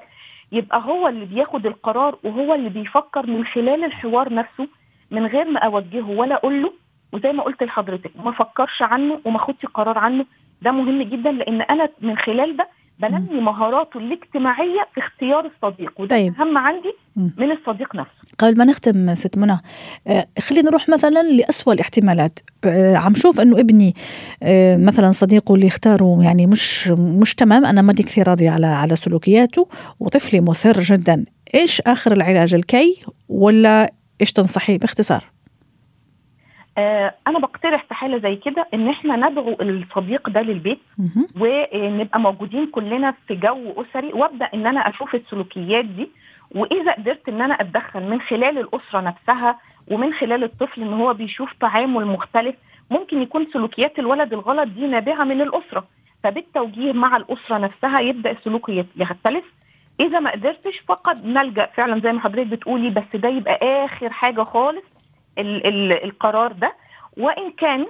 يبقى 0.51 0.81
هو 0.85 1.07
اللي 1.07 1.25
بياخد 1.25 1.65
القرار 1.65 2.17
وهو 2.23 2.53
اللي 2.53 2.69
بيفكر 2.69 3.25
من 3.27 3.45
خلال 3.45 3.83
الحوار 3.83 4.33
نفسه 4.33 4.67
من 5.11 5.25
غير 5.25 5.45
ما 5.51 5.59
أوجهه 5.59 6.09
ولا 6.09 6.35
أقول 6.35 6.61
له 6.61 6.73
وزي 7.13 7.31
ما 7.31 7.43
قلت 7.43 7.63
لحضرتك 7.63 8.11
ما 8.25 8.31
فكرش 8.31 8.81
عنه 8.81 9.19
وما 9.25 9.39
خدش 9.39 9.65
قرار 9.65 9.97
عنه. 9.97 10.25
ده 10.61 10.71
مهم 10.71 11.01
جدا 11.01 11.31
لأن 11.31 11.61
أنا 11.61 11.89
من 12.01 12.17
خلال 12.17 12.57
ده 12.57 12.67
بنمي 12.99 13.41
مهاراته 13.41 13.97
الاجتماعية 13.97 14.87
في 14.93 14.99
اختيار 14.99 15.51
الصديق 15.55 16.01
وده 16.01 16.15
طيب. 16.15 16.33
أهم 16.39 16.57
عندي. 16.57 16.93
من 17.15 17.51
الصديق 17.51 17.95
نفسه. 17.95 18.11
قبل 18.39 18.57
ما 18.57 18.65
نختم 18.65 19.15
ست 19.15 19.37
منى 19.37 19.57
آه، 20.07 20.27
خلينا 20.39 20.69
نروح 20.69 20.89
مثلا 20.89 21.23
لأسوأ 21.23 21.73
الاحتمالات. 21.73 22.39
آه، 22.65 22.95
عم 22.95 23.15
شوف 23.15 23.41
إنه 23.41 23.59
ابني 23.59 23.93
آه، 24.43 24.77
مثلا 24.77 25.11
صديقه 25.11 25.55
اللي 25.55 25.67
اختاره 25.67 26.23
يعني 26.23 26.47
مش 26.47 26.87
مش 26.87 27.35
تمام 27.35 27.65
أنا 27.65 27.81
ماني 27.81 28.03
كثير 28.03 28.27
راضي 28.27 28.47
على 28.47 28.67
على 28.67 28.95
سلوكياته 28.95 29.67
وطفلي 29.99 30.41
مصر 30.41 30.79
جدا. 30.81 31.25
إيش 31.55 31.81
آخر 31.81 32.13
العلاج 32.13 32.53
الكي؟ 32.53 33.03
ولا 33.29 33.93
إيش 34.21 34.31
تنصحي 34.31 34.77
باختصار؟ 34.77 35.36
أنا 37.27 37.39
بقترح 37.39 37.83
في 37.83 37.93
حالة 37.93 38.17
زي 38.17 38.35
كده 38.35 38.67
إن 38.73 38.89
إحنا 38.89 39.29
ندعو 39.29 39.57
الصديق 39.61 40.29
ده 40.29 40.41
للبيت. 40.41 40.79
ونبقى 41.41 42.19
موجودين 42.19 42.67
كلنا 42.67 43.13
في 43.27 43.35
جو 43.35 43.73
أسري 43.81 44.13
وأبدأ 44.13 44.45
إن 44.53 44.67
أنا 44.67 44.79
أشوف 44.89 45.15
السلوكيات 45.15 45.85
دي 45.85 46.09
وإذا 46.55 46.91
قدرت 46.91 47.29
إن 47.29 47.41
أنا 47.41 47.53
أتدخل 47.61 48.03
من 48.03 48.21
خلال 48.21 48.57
الأسرة 48.57 49.01
نفسها 49.01 49.59
ومن 49.91 50.13
خلال 50.13 50.43
الطفل 50.43 50.81
إن 50.81 50.93
هو 50.93 51.13
بيشوف 51.13 51.53
تعامل 51.53 52.05
مختلف 52.05 52.55
ممكن 52.91 53.21
يكون 53.21 53.47
سلوكيات 53.53 53.99
الولد 53.99 54.33
الغلط 54.33 54.67
دي 54.67 54.87
نابعة 54.87 55.23
من 55.23 55.41
الأسرة 55.41 55.85
فبالتوجيه 56.23 56.93
مع 56.93 57.17
الأسرة 57.17 57.57
نفسها 57.57 57.99
يبدأ 57.99 58.31
السلوك 58.31 58.69
يختلف 58.97 59.43
إذا 59.99 60.19
ما 60.19 60.31
قدرتش 60.31 60.79
فقد 60.87 61.25
نلجأ 61.25 61.65
فعلا 61.65 61.99
زي 62.01 62.11
ما 62.11 62.19
حضرتك 62.19 62.47
بتقولي 62.47 62.89
بس 62.89 63.15
ده 63.15 63.29
يبقى 63.29 63.85
آخر 63.85 64.09
حاجة 64.11 64.43
خالص 64.43 64.83
ال 65.37 65.67
ال 65.67 66.03
القرار 66.03 66.51
ده. 66.51 66.73
وإن 67.17 67.51
كان 67.51 67.85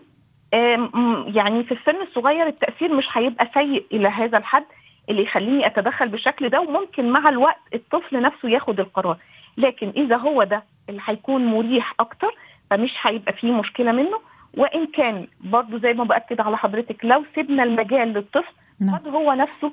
يعني 1.36 1.64
في 1.64 1.72
السن 1.74 2.02
الصغير 2.02 2.48
التأثير 2.48 2.94
مش 2.96 3.06
هيبقى 3.14 3.50
سيء 3.54 3.86
إلى 3.92 4.08
هذا 4.08 4.38
الحد 4.38 4.64
اللي 5.10 5.24
يخليني 5.24 5.66
أتدخل 5.66 6.08
بالشكل 6.10 6.50
ده 6.50 6.62
وممكن 6.62 7.10
مع 7.12 7.30
الوقت 7.30 7.60
الطفل 7.74 8.22
نفسه 8.22 8.50
ياخد 8.50 8.80
القرار. 8.80 9.18
لكن 9.58 9.94
إذا 9.98 10.18
هو 10.18 10.44
ده 10.44 10.64
اللي 10.90 11.02
هيكون 11.06 11.46
مريح 11.46 11.94
أكتر 12.00 12.36
فمش 12.70 12.92
هيبقى 13.02 13.34
فيه 13.34 13.52
مشكلة 13.52 13.92
منه. 13.92 14.20
وإن 14.58 14.88
كان 14.88 15.28
برضو 15.42 15.78
زي 15.78 15.94
ما 15.94 16.04
بأكد 16.04 16.42
على 16.42 16.58
حضرتك 16.58 17.06
لو 17.06 17.24
سيبنا 17.36 17.64
المجال 17.64 18.08
للطفل 18.14 18.54
نعم. 18.82 18.96
قد 18.96 19.08
هو 19.08 19.34
نفسه 19.34 19.72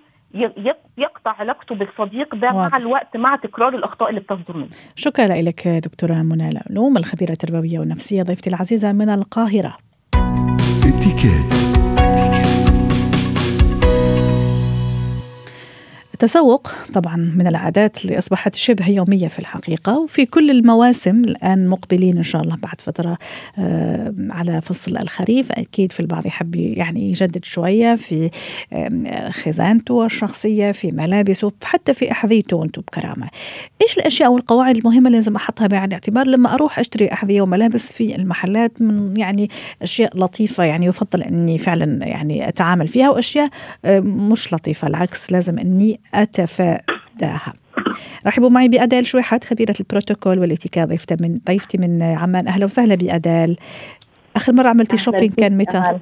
يقطع 0.98 1.30
علاقته 1.38 1.74
بالصديق 1.74 2.34
ده 2.34 2.46
واضح. 2.46 2.72
مع 2.72 2.76
الوقت 2.76 3.16
مع 3.16 3.36
تكرار 3.36 3.74
الأخطاء 3.74 4.10
اللي 4.10 4.20
بتصدر 4.20 4.56
منه. 4.56 4.68
شكرا 4.96 5.42
لك 5.42 5.68
دكتورة 5.68 6.14
منى 6.14 6.48
العلوم 6.48 6.96
الخبيرة 6.96 7.32
التربوية 7.32 7.78
والنفسية 7.78 8.22
ضيفتي 8.22 8.50
العزيزة 8.50 8.92
من 8.92 9.08
القاهرة. 9.08 9.76
اتكات 10.86 11.54
التسوق 16.14 16.68
طبعا 16.92 17.16
من 17.16 17.46
العادات 17.46 18.04
اللي 18.04 18.18
أصبحت 18.18 18.54
شبه 18.54 18.88
يومية 18.88 19.28
في 19.28 19.38
الحقيقة 19.38 19.98
وفي 19.98 20.26
كل 20.26 20.50
المواسم 20.50 21.24
الآن 21.24 21.68
مقبلين 21.68 22.16
إن 22.16 22.22
شاء 22.22 22.42
الله 22.42 22.56
بعد 22.56 22.80
فترة 22.80 23.18
آه، 23.58 24.14
على 24.30 24.60
فصل 24.62 24.96
الخريف 24.96 25.52
أكيد 25.52 25.92
في 25.92 26.00
البعض 26.00 26.26
يحب 26.26 26.56
يعني 26.56 27.08
يجدد 27.08 27.44
شوية 27.44 27.94
في 27.94 28.30
خزانته 29.30 30.06
الشخصية 30.06 30.72
في 30.72 30.92
ملابسه 30.92 31.52
حتى 31.64 31.94
في 31.94 32.12
أحذيته 32.12 32.56
وأنتم 32.56 32.82
بكرامة. 32.82 33.28
إيش 33.82 33.96
الأشياء 33.96 34.32
والقواعد 34.32 34.76
المهمة 34.76 35.06
اللي 35.06 35.18
لازم 35.18 35.36
أحطها 35.36 35.66
بعين 35.66 35.84
الاعتبار 35.84 36.26
لما 36.26 36.54
أروح 36.54 36.78
أشتري 36.78 37.12
أحذية 37.12 37.42
وملابس 37.42 37.92
في 37.92 38.16
المحلات 38.16 38.82
من 38.82 39.16
يعني 39.16 39.50
أشياء 39.82 40.18
لطيفة 40.18 40.64
يعني 40.64 40.86
يفضل 40.86 41.22
إني 41.22 41.58
فعلا 41.58 42.06
يعني 42.06 42.48
أتعامل 42.48 42.88
فيها 42.88 43.10
وأشياء 43.10 43.48
مش 44.04 44.52
لطيفة 44.52 44.88
العكس 44.88 45.32
لازم 45.32 45.58
إني 45.58 46.00
أتفاداها. 46.22 47.52
رحبوا 48.26 48.50
معي 48.50 48.68
بأديل 48.68 49.06
شويحات 49.06 49.44
خبيرة 49.44 49.74
البروتوكول 49.80 50.38
والاتيكيت 50.38 50.84
ضيفتي 50.84 51.16
من 51.20 51.34
ضيفتي 51.46 51.78
من 51.78 52.02
عمان 52.02 52.48
أهلا 52.48 52.64
وسهلا 52.64 52.94
بأديل 52.94 53.56
آخر 54.36 54.52
مرة 54.52 54.68
عملتي 54.68 54.98
shopping 54.98 55.34
كان 55.34 55.58
متى؟ 55.58 55.98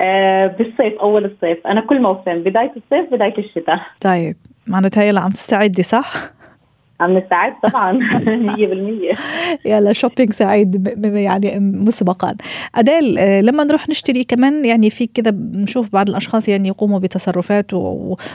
آه 0.00 0.46
بالصيف 0.46 0.98
أول 1.00 1.24
الصيف 1.24 1.66
أنا 1.66 1.80
كل 1.80 2.02
موسم 2.02 2.42
بداية 2.42 2.72
الصيف 2.76 3.12
بداية 3.12 3.38
الشتاء 3.38 3.80
طيب 4.00 4.36
معناتها 4.66 5.04
يلا 5.04 5.20
عم 5.20 5.30
تستعدي 5.30 5.82
صح؟ 5.82 6.14
عم 7.00 7.18
نستعد 7.18 7.52
طبعا. 7.70 7.98
100% 8.56 9.16
يلا 9.66 9.92
shopping 9.92 10.32
سعيد 10.32 10.88
يعني 11.04 11.58
مسبقا. 11.60 12.34
أديل 12.74 13.18
آه، 13.18 13.40
لما 13.40 13.64
نروح 13.64 13.88
نشتري 13.88 14.24
كمان 14.24 14.64
يعني 14.64 14.90
في 14.90 15.06
كذا 15.06 15.30
بنشوف 15.30 15.92
بعض 15.92 16.08
الأشخاص 16.08 16.48
يعني 16.48 16.68
يقوموا 16.68 16.98
بتصرفات 16.98 17.74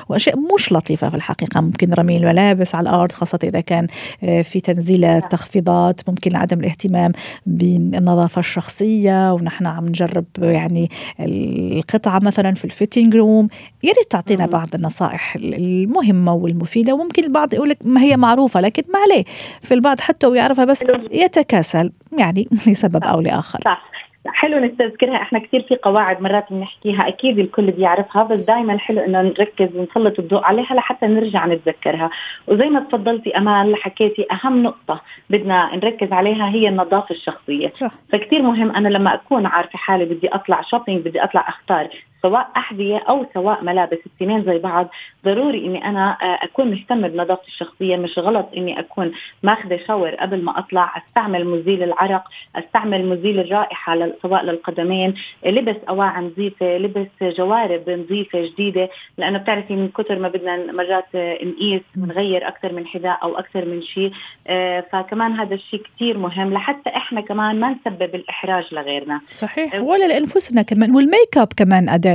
وأشياء 0.10 0.36
مش 0.56 0.72
لطيفة 0.74 1.10
في 1.10 1.16
الحقيقة. 1.16 1.62
ممكن 1.62 1.94
رمي 1.94 2.18
الملابس 2.18 2.76
على 2.76 2.90
الأرض 2.90 3.12
خاصة 3.12 3.40
إذا 3.44 3.60
كان 3.60 3.88
آه، 4.24 4.42
في 4.42 4.60
تنزيل 4.60 5.22
تخفيضات 5.22 6.02
ممكن 6.10 6.36
عدم 6.36 6.60
الاهتمام 6.60 7.12
بالنظافة 7.46 8.40
الشخصية 8.40 9.34
ونحن 9.34 9.68
عم 9.68 9.86
نجرب 9.86 10.26
يعني 10.40 10.90
القطعة 11.20 12.20
مثلا 12.24 12.54
في 12.54 12.66
ال 12.66 12.72
fitting 12.72 13.16
room 13.16 13.48
يا 13.84 13.90
ريت 13.98 14.12
تعطينا. 14.12 14.46
بعض 14.46 14.68
النصائح 14.76 15.36
المهمة 15.36 16.34
والمفيدة. 16.34 16.94
وممكن 16.94 17.24
البعض 17.24 17.54
يقول 17.54 17.70
لك 17.70 17.78
ما 17.86 18.02
هي 18.02 18.18
معروفة 18.18 18.55
لكن 18.60 18.84
ما 18.94 19.00
عليه. 19.00 19.24
في 19.62 19.74
البعض 19.74 20.00
حتى 20.00 20.28
ويعرفها 20.28 20.66
بس. 20.66 20.84
يتكاسل 21.12 21.92
يعني 22.20 22.48
لسبب 22.68 23.04
أو 23.04 23.22
لآخر. 23.22 23.60
صح. 23.66 23.92
حلو 24.28 24.60
نستذكرها 24.60 25.16
إحنا 25.16 25.40
كثير 25.40 25.62
في 25.62 25.76
قواعد 25.76 26.22
مرات 26.22 26.46
بنحكيها 26.52 27.08
أكيد 27.08 27.40
الكل 27.40 27.72
بيعرفها 27.72 28.24
بس 28.24 28.40
دائما 28.40 28.78
حلو 28.78 29.00
إنه 29.02 29.22
نركز 29.22 29.76
ونسلط 29.76 30.20
الضوء 30.20 30.44
عليها 30.44 30.74
لحتى 30.76 31.06
نرجع 31.06 31.46
نتذكرها. 31.46 32.10
وزي 32.48 32.66
ما 32.66 32.80
تفضلتي 32.80 33.38
أمال 33.38 33.76
حكيتي 33.76 34.26
أهم 34.32 34.64
نقطة 34.64 35.02
بدنا 35.30 35.76
نركز 35.76 36.12
عليها 36.12 36.50
هي 36.50 36.68
النظافة 36.70 37.16
الشخصية. 37.16 37.72
صح. 37.76 37.92
فكتير 38.12 38.42
مهم 38.42 38.72
أنا 38.72 38.88
لما 38.88 39.14
أكون 39.14 39.46
عارفة 39.46 39.78
حالي 39.78 40.06
بدي 40.06 40.28
أطلع 40.28 40.62
شوبينج 40.62 41.06
بدي 41.08 41.24
أطلع 41.24 41.50
أختار 41.50 41.90
سواء 42.26 42.50
أحذية 42.58 42.98
أو 42.98 43.26
سواء 43.34 43.64
ملابس 43.64 43.98
الاثنين 44.06 44.44
زي 44.44 44.58
بعض 44.58 44.90
ضروري 45.26 45.66
إني 45.66 45.86
أنا 45.86 46.18
آه، 46.22 46.46
أكون 46.46 46.72
مهتمة 46.72 47.08
بنظافتي 47.08 47.48
الشخصية 47.48 47.96
مش 47.98 48.20
غلط 48.20 48.50
إني 48.58 48.80
أكون 48.80 49.12
ماخذة 49.44 49.80
شاور 49.88 50.10
قبل 50.10 50.44
ما 50.44 50.60
أطلع 50.60 50.98
أستعمل 50.98 51.46
مزيل 51.46 51.84
العرق 51.84 52.24
أستعمل 52.56 53.06
مزيل 53.06 53.40
الرائحة 53.40 54.12
سواء 54.22 54.44
للقدمين 54.44 55.14
لبس 55.46 55.76
أواعي 55.90 56.22
نظيفة 56.22 56.78
لبس 56.78 57.08
جوارب 57.22 57.90
نظيفة 57.90 58.42
جديدة 58.42 58.90
لأنه 59.18 59.38
بتعرفي 59.38 59.76
من 59.76 59.90
كثر 59.90 60.20
ما 60.20 60.28
بدنا 60.28 60.72
مرات 60.72 61.06
آه، 61.16 61.38
نقيس 61.44 61.82
ونغير 61.98 62.48
أكثر 62.48 62.74
من 62.74 62.88
حذاء 62.88 63.20
أو 63.24 63.40
أكثر 63.40 63.66
من 63.66 63.82
شيء 63.82 64.12
آه، 64.48 64.86
فكمان 64.92 65.32
هذا 65.32 65.56
الشيء 65.56 65.82
كثير 65.96 66.18
مهم 66.18 66.54
لحتى 66.54 66.90
إحنا 66.90 67.22
كمان 67.22 67.60
ما 67.60 67.70
نسبب 67.70 68.16
الإحراج 68.16 68.74
لغيرنا. 68.74 69.22
صحيح. 69.32 69.76
ولا 69.76 70.08
لأنفسنا 70.08 70.62
كمان 70.62 70.96
والميك 70.96 71.38
اب 71.38 71.48
كمان 71.58 71.90
أديل 71.90 72.15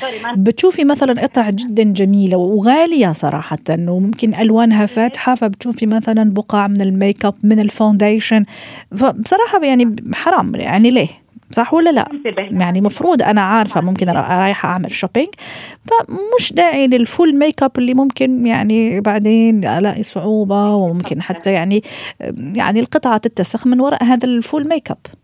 sorry 0.00 0.18
ما 0.22 0.34
بتشوفي 0.36 0.84
مثلا 0.84 1.22
قطع 1.22 1.50
جدا 1.50 1.82
جميلة 1.82 2.36
وغالية 2.36 3.12
صراحة 3.12 3.58
وممكن 3.70 4.34
ألوانها 4.34 4.86
فاتحة 4.86 5.34
فبتشوفي 5.34 5.86
مثلا 5.86 6.34
بقع 6.34 6.66
من 6.66 6.80
ال 6.80 6.89
make 6.89 7.24
up 7.24 7.34
من 7.42 7.60
ال 7.60 7.67
foundation. 7.67 8.44
فبصراحة 8.90 9.64
يعني 9.64 9.96
حرام 10.14 10.54
يعني 10.54 10.90
ليه؟ 10.90 11.08
صح 11.52 11.74
ولا 11.74 11.90
لا؟ 11.90 12.08
يعني 12.36 12.80
مفروض 12.80 13.22
أنا 13.22 13.40
عارفة 13.40 13.80
ممكن 13.80 14.08
أنا 14.08 14.20
رايحة 14.20 14.68
أعمل 14.68 14.92
shopping 14.92 15.28
فمش 15.84 16.52
داعي 16.52 16.86
لل 16.86 17.03
full 17.03 17.38
make 17.38 17.62
up 17.62 17.70
اللي 17.78 17.94
ممكن 17.94 18.46
يعني 18.46 19.00
بعدين 19.00 19.64
ألاقي 19.64 20.02
صعوبة 20.02 20.74
وممكن 20.74 21.22
حتى 21.22 21.52
يعني 21.52 21.82
يعني 22.36 22.80
القطعة 22.80 23.18
تتسخ 23.18 23.66
من 23.66 23.80
وراء 23.80 24.04
هذا 24.04 24.24
ال 24.26 24.34
full 24.34 24.68
make 24.68 24.90
up. 24.90 25.19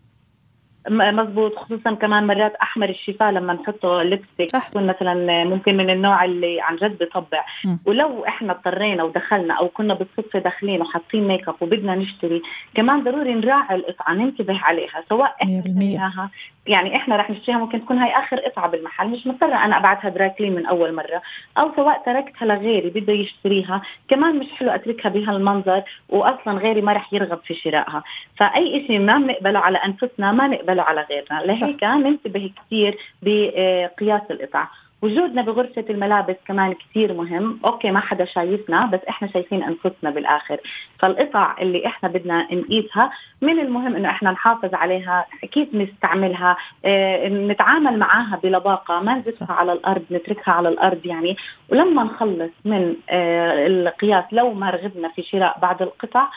مزبوط 0.89 1.55
خصوصا 1.55 1.93
كمان 1.93 2.27
مرات 2.27 2.55
أحمر 2.55 2.89
الشفاه 2.89 3.31
لما 3.31 3.53
نحطه 3.53 4.03
لبستك 4.03 4.51
صح. 4.51 4.67
تكون 4.67 4.87
مثلا 4.87 5.43
ممكن 5.43 5.77
من 5.77 5.89
النوع 5.89 6.25
اللي 6.25 6.61
عن 6.61 6.75
جد 6.75 7.03
بطبع 7.03 7.45
مم. 7.65 7.79
ولو 7.85 8.25
إحنا 8.25 8.53
اضطرينا 8.53 9.03
ودخلنا 9.03 9.53
أو 9.53 9.67
كنا 9.67 9.93
بالصدفة 9.93 10.39
داخلين 10.39 10.81
وحاطين 10.81 11.27
make 11.27 11.47
up 11.49 11.55
وبدنا 11.61 11.95
نشتري 11.95 12.41
كمان 12.75 13.03
ضروري 13.03 13.33
نراعي 13.33 13.75
القطعة 13.75 14.13
ننتبه 14.13 14.59
عليها 14.63 15.03
سواء 15.09 15.35
إحنا 15.43 15.61
100%. 15.61 15.67
اشتريناها 15.67 16.29
يعني 16.67 16.95
إحنا 16.95 17.15
رح 17.15 17.29
نشتريها 17.29 17.57
ممكن 17.59 17.81
تكون 17.85 17.97
هاي 17.97 18.11
آخر 18.19 18.37
قطعة 18.37 18.67
بالمحل 18.69 19.07
مش 19.07 19.27
مضطرة 19.27 19.55
أنا 19.65 19.77
أبعتها 19.77 20.09
dry 20.09 20.29
clean 20.29 20.55
من 20.55 20.65
أول 20.65 20.93
مرة 20.95 21.21
أو 21.57 21.71
سواء 21.75 22.01
تركتها 22.05 22.45
لغيري 22.45 22.89
بده 22.89 23.13
يشتريها 23.13 23.81
كمان 24.09 24.39
مش 24.39 24.45
حلو 24.59 24.69
أتركها 24.69 25.09
بهالمنظر 25.09 25.83
واصلا 26.09 26.53
غيري 26.59 26.81
ما 26.81 26.93
رح 26.93 27.13
يرغب 27.13 27.39
في 27.45 27.53
شرائها 27.53 28.03
فأي 28.37 28.87
شيء 28.87 28.99
ما 28.99 29.17
بنقبله 29.17 29.59
على 29.59 29.77
أنفسنا 29.77 30.31
ما 30.31 30.47
نقبله 30.47 30.76
على 30.81 31.05
غيرنا. 31.09 31.41
لهيك 31.45 31.83
ننتبه 31.83 32.51
كثير 32.65 32.97
بقياس 33.21 34.21
القطع. 34.31 34.67
وجودنا 35.01 35.41
بغرفة 35.41 35.85
الملابس 35.89 36.35
كمان 36.47 36.73
كثير 36.73 37.13
مهم. 37.13 37.59
أوكي 37.65 37.91
ما 37.91 37.99
حدا 37.99 38.25
شايفنا 38.25 38.85
بس 38.85 38.99
إحنا 39.09 39.27
شايفين 39.27 39.63
أنفسنا 39.63 40.09
بالآخر. 40.09 40.57
فالقطع 40.99 41.55
اللي 41.61 41.85
إحنا 41.85 42.09
بدنا 42.09 42.47
نقيسها 42.53 43.11
من 43.41 43.59
المهم 43.59 43.95
إنه 43.95 44.09
إحنا 44.09 44.31
نحافظ 44.31 44.73
عليها 44.73 45.25
أكيد 45.43 45.75
نستعملها 45.75 46.57
آه 46.85 47.27
نتعامل 47.29 47.99
معاها 47.99 48.39
بلباقة 48.43 48.99
ما 48.99 49.13
نزفها 49.15 49.55
على 49.55 49.73
الأرض 49.73 50.03
نتركها 50.11 50.51
على 50.51 50.69
الأرض 50.69 51.05
يعني. 51.05 51.37
ولما 51.69 52.03
نخلص 52.03 52.51
من 52.65 52.95
آه 53.09 53.67
القياس 53.67 54.23
لو 54.31 54.53
ما 54.53 54.69
رغبنا 54.69 55.09
في 55.09 55.23
شراء 55.23 55.59
بعض 55.61 55.81
القطع 55.81 56.27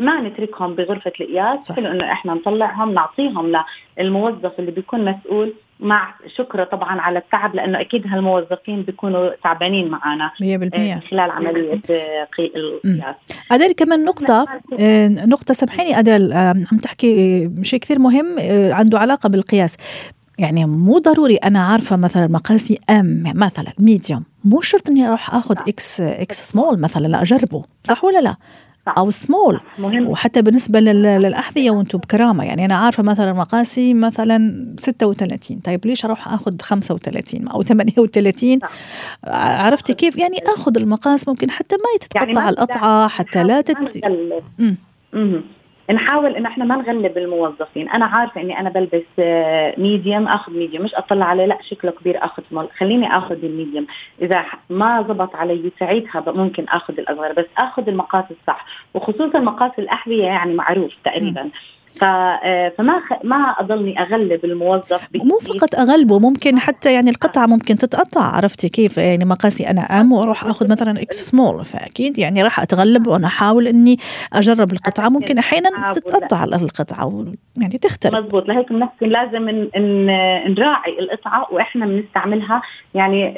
ما 0.00 0.20
نتركهم 0.20 0.74
بغرفة 0.74 1.12
القياس 1.20 1.72
حلو 1.72 1.90
إنه 1.90 2.12
إحنا 2.12 2.34
نطلعهم 2.34 2.94
نعطيهم 2.94 3.52
للموظف 3.98 4.52
اللي 4.58 4.70
بيكون 4.70 5.04
مسؤول 5.04 5.54
مع 5.80 6.14
شكره 6.36 6.64
طبعا 6.64 7.00
على 7.00 7.18
التعب 7.18 7.54
لأنه 7.54 7.80
أكيد 7.80 8.06
هالموظفين 8.06 8.82
بيكونوا 8.82 9.30
تعبانين 9.44 9.88
معنا 9.88 10.30
100% 10.40 10.40
خلال 11.10 11.30
عملية 11.30 11.80
القياس. 12.30 13.16
ادل 13.52 13.72
كمان 13.72 14.04
نقطة 14.04 14.46
نقطة 15.34 15.54
سامحيني 15.54 15.98
ادل 15.98 16.32
عم 16.32 16.78
تحكي 16.82 17.50
شيء 17.62 17.78
كثير 17.78 17.98
مهم 17.98 18.36
عنده 18.72 18.98
علاقة 18.98 19.28
بالقياس. 19.28 19.76
يعني 20.38 20.66
مو 20.66 20.98
ضروري 20.98 21.34
أنا 21.36 21.58
عارفة 21.58 21.96
مثلا 21.96 22.26
مقاسي 22.26 22.78
M 22.90 23.22
مثلا 23.34 23.72
medium 23.78 24.24
مو 24.44 24.60
شرط 24.60 24.88
إني 24.88 25.08
أروح 25.08 25.34
آخذ 25.34 25.56
إكس 25.68 26.00
إكس 26.00 26.42
سمول 26.42 26.80
مثلا 26.80 27.06
لا 27.06 27.22
اجربه 27.22 27.64
صح 27.84 28.04
ولا 28.04 28.20
لا؟ 28.20 28.36
أو 28.88 29.10
سمول 29.10 29.60
مهم. 29.78 30.08
وحتى 30.08 30.42
بالنسبة 30.42 30.80
للأحذية 30.80 31.70
وأنتم 31.70 31.98
بكرامة 31.98 32.44
يعني 32.44 32.64
أنا 32.64 32.74
عارفة 32.74 33.02
مثلا 33.02 33.32
مقاسي 33.32 33.94
مثلا 33.94 34.66
36 34.78 35.58
طيب 35.58 35.86
ليش 35.86 36.04
أروح 36.04 36.28
آخذ 36.28 36.62
35 36.62 37.48
أو 37.48 37.62
38 37.62 38.58
عرفتي 39.24 39.94
كيف؟ 39.94 40.18
يعني 40.18 40.36
آخذ 40.56 40.76
المقاس 40.76 41.28
ممكن 41.28 41.50
حتى 41.50 41.76
ما 41.76 41.90
يتقطع 41.96 42.42
يعني 42.42 42.48
القطعة 42.48 43.08
حتى 43.08 43.42
لا 43.42 43.60
تت 43.60 44.00
نحاول 45.92 46.36
إن 46.36 46.46
إحنا 46.46 46.64
ما 46.64 46.76
نغلب 46.76 47.18
الموظفين. 47.18 47.88
أنا 47.88 48.04
عارفة 48.06 48.40
إني 48.40 48.60
أنا 48.60 48.70
بلبس 48.70 49.02
medium 49.78 50.28
آخذ 50.28 50.52
medium 50.52 50.84
مش 50.84 50.94
أطلع 50.94 51.26
عليه 51.26 51.46
لا 51.46 51.58
شكله 51.62 51.90
كبير 51.90 52.24
آخذ 52.24 52.42
سمول 52.50 52.68
خليني 52.78 53.16
آخذ 53.16 53.44
ال 53.44 53.50
medium 53.50 53.86
إذا 54.22 54.44
ما 54.70 55.02
زبط 55.08 55.36
علي 55.36 55.72
ساعتها 55.80 56.32
ممكن 56.32 56.64
آخذ 56.68 56.98
الأصغر 56.98 57.32
بس 57.32 57.46
آخذ 57.58 57.88
المقاس 57.88 58.24
الصح. 58.30 58.66
وخصوصا 58.94 59.38
مقاس 59.38 59.72
الأحذية 59.78 60.24
يعني 60.24 60.54
معروف 60.54 60.92
تقريبا. 61.04 61.42
م. 61.42 61.50
فما 61.98 63.00
خ... 63.08 63.12
ما 63.24 63.54
أضلني 63.58 64.00
أغلب 64.00 64.44
الموظف 64.44 65.08
مو 65.14 65.38
فقط 65.38 65.74
أغلبه 65.74 66.18
ممكن 66.18 66.58
حتى 66.58 66.94
يعني 66.94 67.10
القطعة 67.10 67.46
ممكن 67.46 67.76
تتقطع 67.76 68.20
عرفتي 68.20 68.68
كيف؟ 68.68 68.98
يعني 68.98 69.24
مقاسي 69.24 69.70
أنا 69.70 69.80
M 69.80 70.12
وأروح 70.12 70.44
آخذ 70.44 70.70
مثلا 70.70 71.02
إكس 71.02 71.16
سمول 71.16 71.64
فأكيد 71.64 72.18
يعني 72.18 72.42
راح 72.42 72.60
أتغلب 72.60 73.06
وأنا 73.06 73.26
أحاول 73.26 73.66
إني 73.66 73.96
أجرب 74.32 74.72
القطعة. 74.72 75.08
ممكن 75.08 75.38
أحيانا 75.38 75.92
تتقطع 75.92 76.44
القطعة 76.44 77.24
يعني 77.56 77.78
تختلف. 77.78 78.14
مضبوط 78.14 78.48
لهيك 78.48 78.72
بنحكي 78.72 79.06
لازم 79.06 79.68
نراعي 80.48 80.98
القطعة 80.98 81.46
وإحنا 81.50 81.86
بنستعملها. 81.86 82.62
يعني 82.94 83.34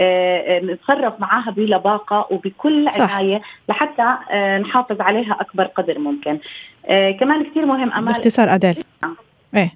نتصرف 0.62 1.14
معاها 1.20 1.50
بلباقة 1.50 2.26
وبكل 2.30 2.88
عنايه 2.88 3.40
لحتى 3.68 4.16
نحافظ 4.60 5.00
عليها 5.00 5.36
أكبر 5.40 5.64
قدر 5.64 5.98
ممكن. 5.98 6.38
آه 6.87 7.11
كمان 7.11 7.45
كثير 7.51 7.66
مهم 7.66 7.92
امال 7.92 8.12
باختصار 8.12 8.55
ادل 8.55 8.75
آه. 9.05 9.16
إيه. 9.57 9.73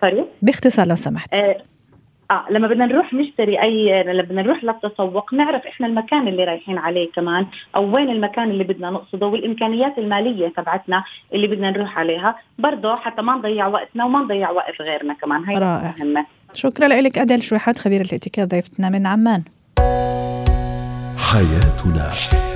سوري 0.00 0.24
باختصار 0.42 0.86
لو 0.86 0.96
سمحت. 0.96 1.34
آه. 1.34 1.56
آه 2.30 2.44
لما 2.50 2.68
بدنا 2.68 2.86
نروح 2.86 3.14
نشتري 3.14 3.62
اي 3.62 4.02
لما 4.02 4.22
بدنا 4.22 4.42
نروح 4.42 4.64
للتسوق 4.64 5.34
نعرف 5.34 5.66
إحنا 5.66 5.86
المكان 5.86 6.28
اللي 6.28 6.44
رايحين 6.44 6.78
عليه 6.78 7.10
كمان 7.12 7.46
أو 7.76 7.94
وين 7.94 8.10
المكان 8.10 8.50
اللي 8.50 8.64
بدنا 8.64 8.90
نقصده 8.90 9.26
والإمكانيات 9.26 9.98
المالية 9.98 10.48
تبعتنا 10.48 11.04
اللي 11.34 11.46
بدنا 11.46 11.70
نروح 11.70 11.98
عليها. 11.98 12.36
برضه 12.58 12.96
حتى 12.96 13.22
ما 13.22 13.34
نضيع 13.36 13.66
وقتنا 13.66 14.04
وما 14.04 14.18
نضيع 14.20 14.50
وقت 14.50 14.82
غيرنا 14.82 15.14
كمان. 15.14 15.44
هاي 15.44 15.54
رائع. 15.54 15.94
مهمة. 15.98 16.26
شكرا 16.54 16.88
لك 16.88 17.18
ادل 17.18 17.42
شويحات 17.42 17.78
خبير 17.78 18.00
الاتيكيت 18.00 18.50
ضيفتنا 18.50 18.90
من 18.90 19.06
عمان. 19.06 19.42
حياتنا. 21.18 22.55